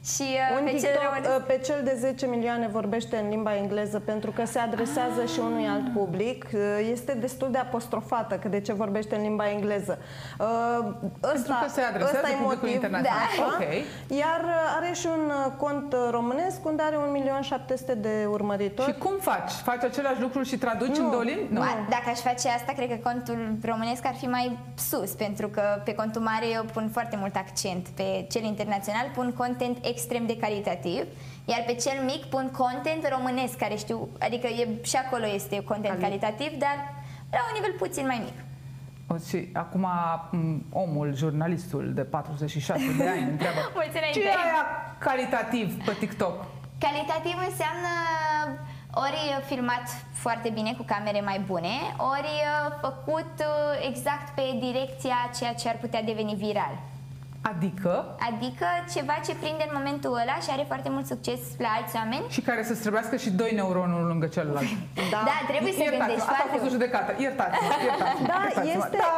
[0.05, 1.37] Și uh, Un pe cel TikTok românesc...
[1.39, 5.39] uh, pe cel de 10 milioane vorbește în limba engleză pentru că se adresează și
[5.39, 6.45] unui alt public.
[6.55, 9.99] Uh, Este destul de apostrofată că de ce vorbește în limba engleză.
[10.41, 10.47] Uh,
[11.35, 13.21] Ăsta, că se adresează ăsta e publicului motiv, internațional.
[13.39, 13.45] Da.
[13.47, 13.63] Ok.
[14.21, 18.89] Iar uh, are și un uh, cont uh, românesc unde are 1.700.000 de urmăritori.
[18.93, 19.51] Și cum faci?
[19.53, 21.05] Faci același lucru și traduci Nu.
[21.05, 21.53] în două limbi?
[21.53, 21.61] Nu.
[21.61, 25.63] Ba, Dacă aș face asta, cred că contul românesc ar fi mai sus, pentru că
[25.85, 27.89] pe contul mare eu pun foarte mult accent.
[27.89, 31.05] Pe cel internațional pun content extrem de calitativ,
[31.45, 35.95] iar pe cel mic pun content românesc, care știu, adică e, și acolo este content
[35.95, 36.77] Cali- calitativ, dar
[37.31, 38.37] la un nivel puțin mai mic.
[39.13, 39.87] O, Și acum
[40.31, 44.19] m, omul, jurnalistul de 46 de ani întreabă Mulți înainte.
[44.21, 44.63] ce e aia
[44.99, 46.45] calitativ pe TikTok?
[46.79, 47.93] Calitativ înseamnă
[48.95, 51.75] ori filmat foarte bine cu camere mai bune,
[52.15, 52.33] ori
[52.81, 56.79] făcut uh, exact pe direcția ceea ce ar putea deveni viral.
[57.51, 57.93] Adică?
[58.31, 62.25] Adică ceva ce prinde în momentul ăla și are foarte mult succes la alți oameni.
[62.37, 64.67] Și care să străbească și doi neuronuri lângă celălalt.
[65.15, 66.75] Da, da trebuie să iertați gândești Asta a foarte fost o mult.
[66.77, 67.11] judecată.
[67.27, 68.27] Iertați-mă, iertați-mă.
[68.33, 68.85] Da, iertați-mă.
[68.85, 69.15] este, Da.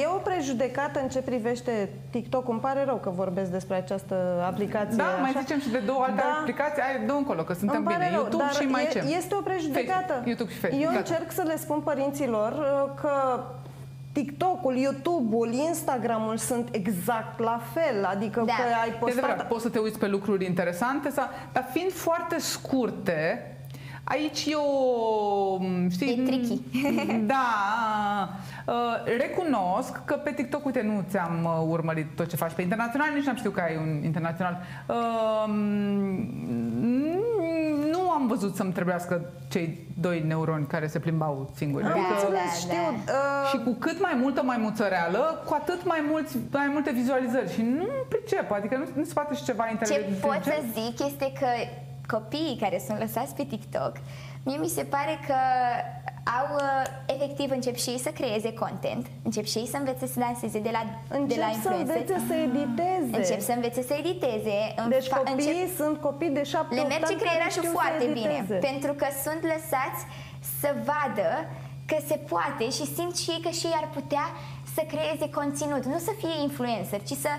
[0.00, 1.72] e o prejudecată în ce privește
[2.14, 2.44] TikTok.
[2.54, 4.16] Îmi pare rău că vorbesc despre această
[4.50, 4.96] aplicație.
[5.02, 5.40] Da, mai așa.
[5.44, 6.36] zicem și de două alte Da.
[6.40, 6.80] aplicații.
[6.86, 8.10] Hai, dă încolo, că suntem Îmi pare bine.
[8.14, 9.00] rău, YouTube dar și mai e, ce?
[9.20, 10.12] Este o prejudecată.
[10.12, 10.82] Facebook, YouTube și Facebook.
[10.84, 11.02] Eu Gata.
[11.04, 13.12] încerc să le spun părinților uh, că
[14.22, 18.04] TikTok-ul, YouTube-ul, Instagram-ul sunt exact la fel.
[18.04, 18.52] Adică Da.
[18.54, 19.18] că ai E postat...
[19.22, 23.52] adevărat, poți să te uiți pe lucruri interesante, sau, dar fiind foarte scurte,
[24.04, 25.58] aici e o...
[25.90, 26.60] Știi, E tricky.
[27.32, 27.44] Da.
[28.66, 28.74] Uh,
[29.18, 33.24] recunosc că pe TikTok, uite, nu ți-am uh, urmărit tot ce faci pe internațional, nici
[33.24, 34.60] n-am știut că ai un internațional.
[38.18, 41.84] Uh, nu am văzut să-mi trebuiască cei doi neuroni care se plimbau singuri.
[41.84, 43.02] Am Da, înțeles, da, știu.
[43.04, 43.12] da.
[43.12, 47.52] uh, Și cu cât mai multă maimuțăreală, cu atât mai, mulți, mai multe vizualizări.
[47.52, 50.16] Și nu pricep, adică nu, nu se poate și ceva Ce inteligent.
[50.20, 51.46] pot să zic este că
[52.06, 53.92] copiii care sunt lăsați pe TikTok,
[54.44, 55.34] mie mi se pare că
[56.38, 60.18] au uh, efectiv încep și ei să creeze content, încep și ei să învețe să
[60.26, 60.82] danseze de la,
[61.18, 61.96] încep de la să influencer.
[61.96, 63.16] învețe să editeze.
[63.20, 64.56] Încep să învețe să editeze.
[64.82, 67.74] în Deci fa- copiii încep- sunt copii de 7 le ani merge care creierașul știu
[67.74, 68.54] să foarte bine, editeze.
[68.70, 70.00] pentru că sunt lăsați
[70.60, 71.28] să vadă
[71.90, 74.26] că se poate și simt și ei că și ei ar putea
[74.74, 77.32] să creeze conținut, nu să fie influencer, ci să,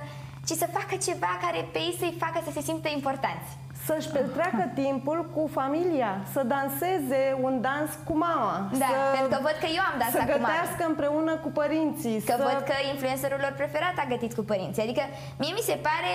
[0.48, 3.50] ci să facă ceva care pe ei să-i facă să se simtă importanți.
[3.90, 8.54] Să-și petreacă timpul cu familia, să danseze un dans cu mama.
[8.84, 10.48] Da, să, pentru că văd că eu am Să dansat cu mama.
[10.48, 12.18] gătească împreună cu părinții.
[12.30, 12.44] Că să...
[12.50, 14.82] văd că influencerul lor preferat a gătit cu părinții.
[14.88, 15.04] Adică
[15.42, 16.12] mie mi se pare,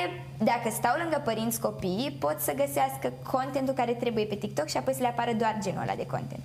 [0.51, 4.95] dacă stau lângă părinți copii, pot să găsească contentul care trebuie pe TikTok și apoi
[4.99, 6.45] să le apară doar genul ăla de content.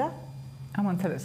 [0.00, 0.08] Da?
[0.76, 1.22] Am înțeles.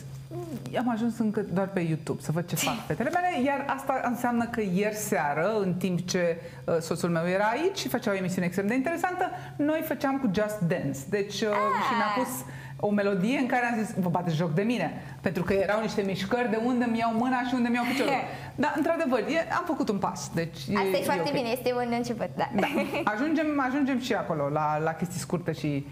[0.78, 4.46] Am ajuns încă doar pe YouTube să văd ce fac fetele mele, iar asta înseamnă
[4.46, 8.46] că ieri seară, în timp ce uh, soțul meu era aici și făcea o emisiune
[8.46, 9.26] extrem de interesantă,
[9.56, 11.00] noi făceam cu Just Dance.
[11.10, 11.84] Deci, uh, Ah.
[11.88, 12.34] și mi-a pus
[12.80, 16.02] o melodie în care am zis, vă bate joc de mine, pentru că erau niște
[16.02, 18.14] mișcări de unde mi iau mâna și unde mi iau piciorul.
[18.56, 20.32] Dar, într-adevăr, e, am făcut un pas.
[20.34, 21.34] Deci Asta e, foarte ok.
[21.34, 22.50] bine, este un început, da.
[22.56, 22.68] Da.
[23.14, 25.86] Ajungem, ajungem și acolo, la, la chestii scurte și...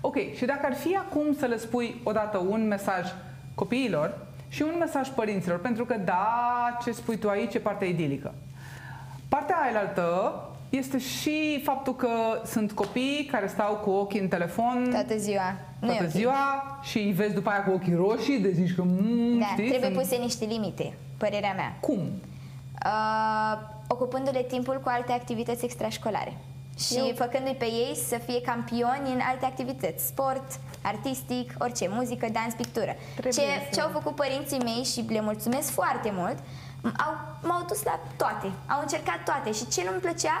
[0.00, 3.12] Ok, și dacă ar fi acum să le spui odată un mesaj
[3.54, 8.34] copiilor și un mesaj părinților, pentru că da, ce spui tu aici e partea idilică.
[9.28, 10.32] Partea ailaltă
[10.76, 12.08] este și faptul că
[12.44, 15.54] sunt copii care stau cu ochii în telefon Toată ziua.
[15.80, 16.10] Nu e toată ok.
[16.10, 18.82] ziua și îi vezi după aia cu ochii roșii, de zici că...
[18.82, 21.76] Mm, Da, știi, trebuie sunt- puse niște limite, părerea mea.
[21.80, 21.98] Cum?
[22.84, 23.58] Uh,
[23.88, 26.36] ocupându-le timpul cu alte activități extrașcolare
[26.78, 30.44] și Eu- făcându-i pe ei să fie campioni în alte activități, sport,
[30.82, 32.92] artistic, orice, muzică, dans, pictură.
[33.12, 37.12] Trebuie Ce, să- ce au făcut părinții mei și le mulțumesc foarte mult, m- au,
[37.42, 40.36] m-au dus la toate, au încercat toate și ce nu-mi plăcea,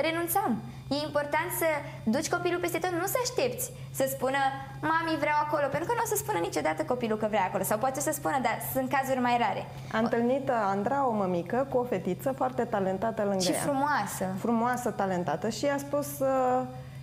[0.00, 0.52] renunțam.
[0.90, 1.68] E important să
[2.14, 4.40] duci copilul peste tot, nu să aștepți să spună
[4.80, 7.78] mami vreau acolo, pentru că nu o să spună niciodată copilul că vrea acolo sau
[7.78, 9.66] poate să spună, dar sunt cazuri mai rare.
[9.92, 13.58] A întâlnit Andra, o mămică, cu o fetiță foarte talentată lângă Și ea.
[13.58, 14.24] frumoasă.
[14.38, 16.62] frumoasă, talentată și i-a spus uh,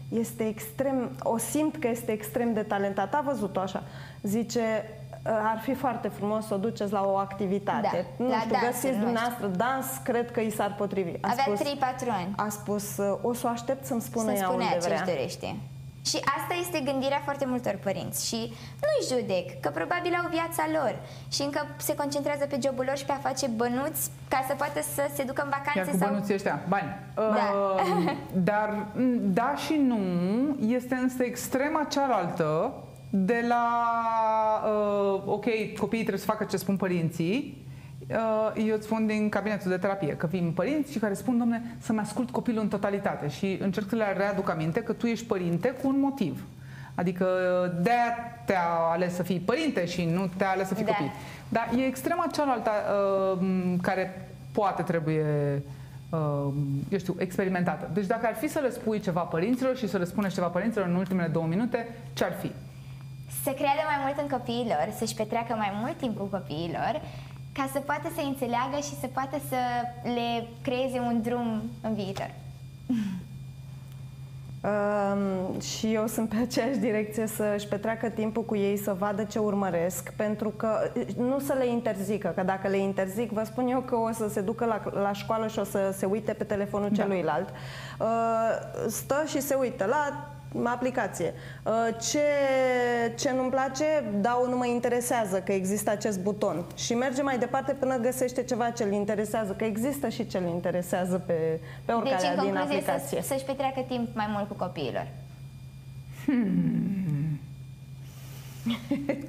[0.10, 3.84] este extrem, o simt că este extrem de talentată, a văzut-o așa.
[4.22, 8.06] Zice, uh, ar fi foarte frumos să o duceți la o activitate.
[8.18, 9.04] Da, nu la știu, dansuri, găsiți nu știu.
[9.04, 11.10] dumneavoastră dans, cred că i s-ar potrivi.
[11.22, 12.34] A Avea spus, 3-4 ani.
[12.36, 15.02] a spus, uh, o să o aștept să-mi spună Să-mi ea spune unde ce vrea.
[15.02, 15.56] își dorește.
[16.06, 18.36] Și asta este gândirea foarte multor părinți și
[18.84, 20.96] nu-i judec, că probabil au viața lor
[21.32, 24.80] și încă se concentrează pe jobul lor și pe a face bănuți ca să poată
[24.96, 26.10] să se ducă în Iar vacanțe cu sau...
[26.10, 26.90] bănuții ăștia, bani.
[27.16, 27.24] Da.
[27.24, 28.12] Uh,
[28.50, 29.98] dar m, da și nu,
[30.68, 32.74] este însă extrema cealaltă
[33.16, 33.66] de la,
[34.66, 35.46] uh, ok,
[35.80, 37.64] copiii trebuie să facă ce spun părinții,
[38.10, 41.76] uh, eu îți spun din cabinetul de terapie că vin părinți și care spun, domne,
[41.80, 45.70] să-mi ascult copilul în totalitate și încerc să le readuc aminte că tu ești părinte
[45.70, 46.44] cu un motiv.
[46.96, 47.26] Adică
[47.82, 50.92] de-aia te-a ales să fii părinte și nu te-a ales să fii Da.
[50.92, 51.12] copil.
[51.50, 55.26] Dar e extrema cealaltă uh, m, care poate trebuie
[56.10, 56.54] uh,
[56.90, 57.90] eu știu, experimentată.
[57.94, 60.88] Deci dacă ar fi să le spui ceva părinților și să le spuneți ceva părinților
[60.88, 62.52] în ultimele două minute, ce ar fi?
[63.44, 67.02] Să creadă mai mult în copiilor, să-și petreacă mai mult timp cu copiilor,
[67.54, 69.60] ca să poată să înțeleagă și să poată să
[70.04, 72.32] le creeze un drum în viitor.
[74.64, 79.40] Um, și eu sunt pe aceeași direcție să-și petreacă timpul cu ei, să vadă ce
[79.40, 83.96] urmăresc, pentru că nu să le interzică, că dacă le interzic, vă spun eu că
[83.96, 87.04] o să se ducă la, la școală și o să se uite pe telefonul Da.
[87.04, 87.50] celuilalt.
[88.00, 88.08] Uh,
[88.88, 90.30] stă și se uită la
[90.64, 91.34] aplicație.
[91.64, 92.20] Uh, ce,
[93.18, 93.86] ce nu-mi place,
[94.22, 98.70] dau nu mă interesează că există acest buton și merge mai departe până găsește ceva
[98.70, 102.54] ce îl interesează, că există și ce îl interesează pe, pe oricare deci, în din
[102.54, 103.22] concluzie, aplicație.
[103.22, 105.08] Să, să-și petreacă timp mai mult cu copiilor.
[106.26, 106.94] Hmm.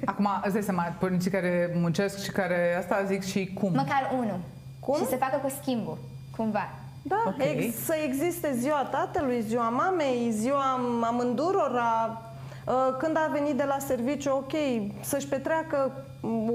[0.05, 3.71] Acum, îți dai seama, părinții care muncesc și care, asta zic și cum.
[3.71, 4.39] Măcar unul.
[4.79, 4.95] Cum?
[4.95, 5.97] Și să facă cu schimbul,
[6.35, 6.69] cumva.
[7.07, 7.35] Da, Ok.
[7.43, 12.21] ex- să existe ziua tatălui, ziua mamei, ziua amândurora,
[12.65, 14.53] uh, când a venit de la serviciu, ok,
[14.99, 15.91] să-și petreacă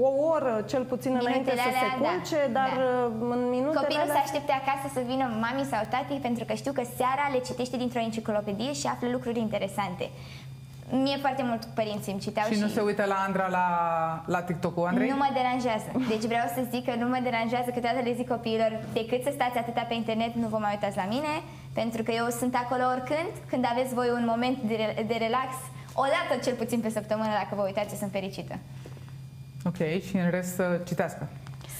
[0.01, 3.05] o oră cel puțin înainte Minutele să se alea, da, culce, dar da.
[3.05, 4.13] uh, în minutele Copilul alea...
[4.15, 7.77] se aștepte acasă să vină mami sau tati pentru că știu că seara le citește
[7.77, 10.09] dintr-o enciclopedie și află lucruri interesante.
[10.91, 13.65] Mie foarte mult părinții îmi citeau Și și, nu se uită la Andra la,
[14.25, 15.09] la TikTok-ul Andrei?
[15.09, 15.89] nu mă deranjează.
[16.11, 19.57] Deci vreau să zic că nu mă deranjează câteodată le zic copiilor decât să stați
[19.57, 21.33] atâta pe internet, nu vă mai uitați la mine,
[21.73, 25.49] pentru că eu sunt acolo oricând, când aveți voi un moment de, re- de relax,
[26.03, 28.55] o dată cel puțin pe săptămână, dacă vă uitați, eu sunt fericită.
[29.69, 31.23] Ok, și în rest să citească.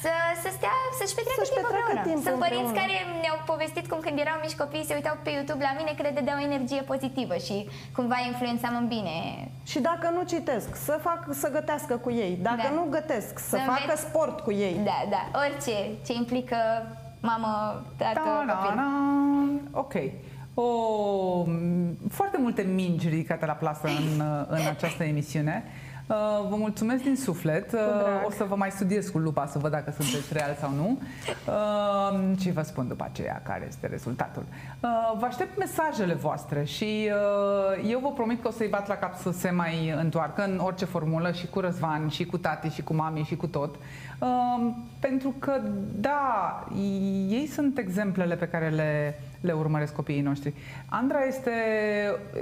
[0.04, 0.12] Să,
[0.43, 2.10] să stea, să-și petreacă Să-și timp petreacă împreună.
[2.12, 2.82] timp Sunt părinți împreună.
[2.82, 6.02] care ne-au povestit cum când erau mici copii se uitau pe YouTube la mine că
[6.08, 7.58] le dădeau energie pozitivă și
[7.97, 9.16] cumva influențam în bine.
[9.72, 12.34] Și dacă nu citesc, să fac să gătească cu ei.
[12.49, 12.76] Dacă Da.
[12.78, 14.76] nu gătesc, să, Să facă înveți- sport cu ei.
[14.91, 15.76] Da, da, orice
[16.06, 16.58] ce implică
[17.30, 17.52] mamă,
[18.02, 18.74] tată, Da, da, copil.
[18.82, 18.89] da.
[19.84, 19.93] Ok.
[20.54, 20.64] O,
[21.43, 25.64] m, foarte multe mingi ridicate la plasă în, în această emisiune.
[26.12, 27.72] Uh, Vă mulțumesc din suflet.
[27.72, 28.26] Uh, drag.
[28.26, 30.99] O să vă mai studiez cu lupa să văd dacă sunteți real sau nu.
[31.47, 34.43] Uh, Și vă spun după aceea care este rezultatul.
[34.80, 34.89] Uh,
[35.20, 39.16] Vă aștept mesajele voastre și uh, eu vă promit că o să-i bat la cap
[39.16, 42.93] să se mai întoarcă în orice formulă și cu Răzvan, și cu tati, și cu
[42.93, 43.76] mami, și cu tot.
[44.22, 45.62] Uh, Pentru că,
[46.00, 46.68] da,
[47.30, 50.54] ei sunt exemplele pe care le, le urmăresc copiii noștri.
[50.90, 51.52] Andra este,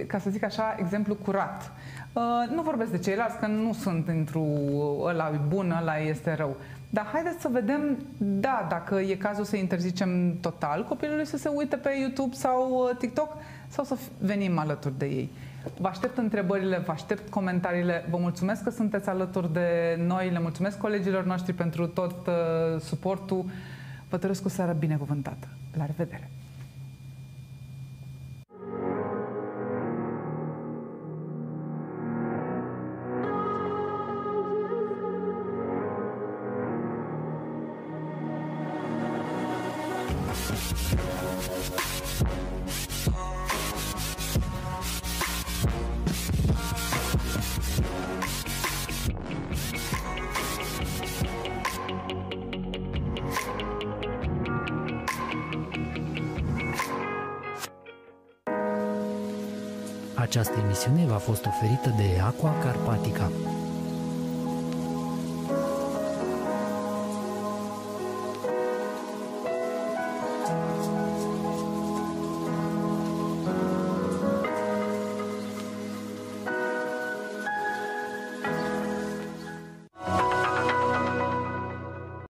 [0.08, 1.72] ca să zic așa, exemplu curat.
[2.14, 2.22] Uh,
[2.56, 4.44] nu vorbesc de ceilalți, că nu sunt într-o
[5.04, 6.56] ăla e bun, ăla este rău.
[6.90, 11.76] Dar haideți să vedem, da, dacă e cazul să interzicem total copilului să se uite
[11.76, 13.36] pe YouTube sau uh, TikTok
[13.68, 15.30] sau să f- venim alături de ei.
[15.78, 18.06] Vă aștept întrebările, vă aștept comentariile.
[18.10, 23.46] Vă mulțumesc că sunteți alături de noi, le mulțumesc colegilor noștri pentru tot uh, suportul.
[24.10, 25.48] Vă doresc o seară binecuvântată.
[25.78, 26.30] La revedere!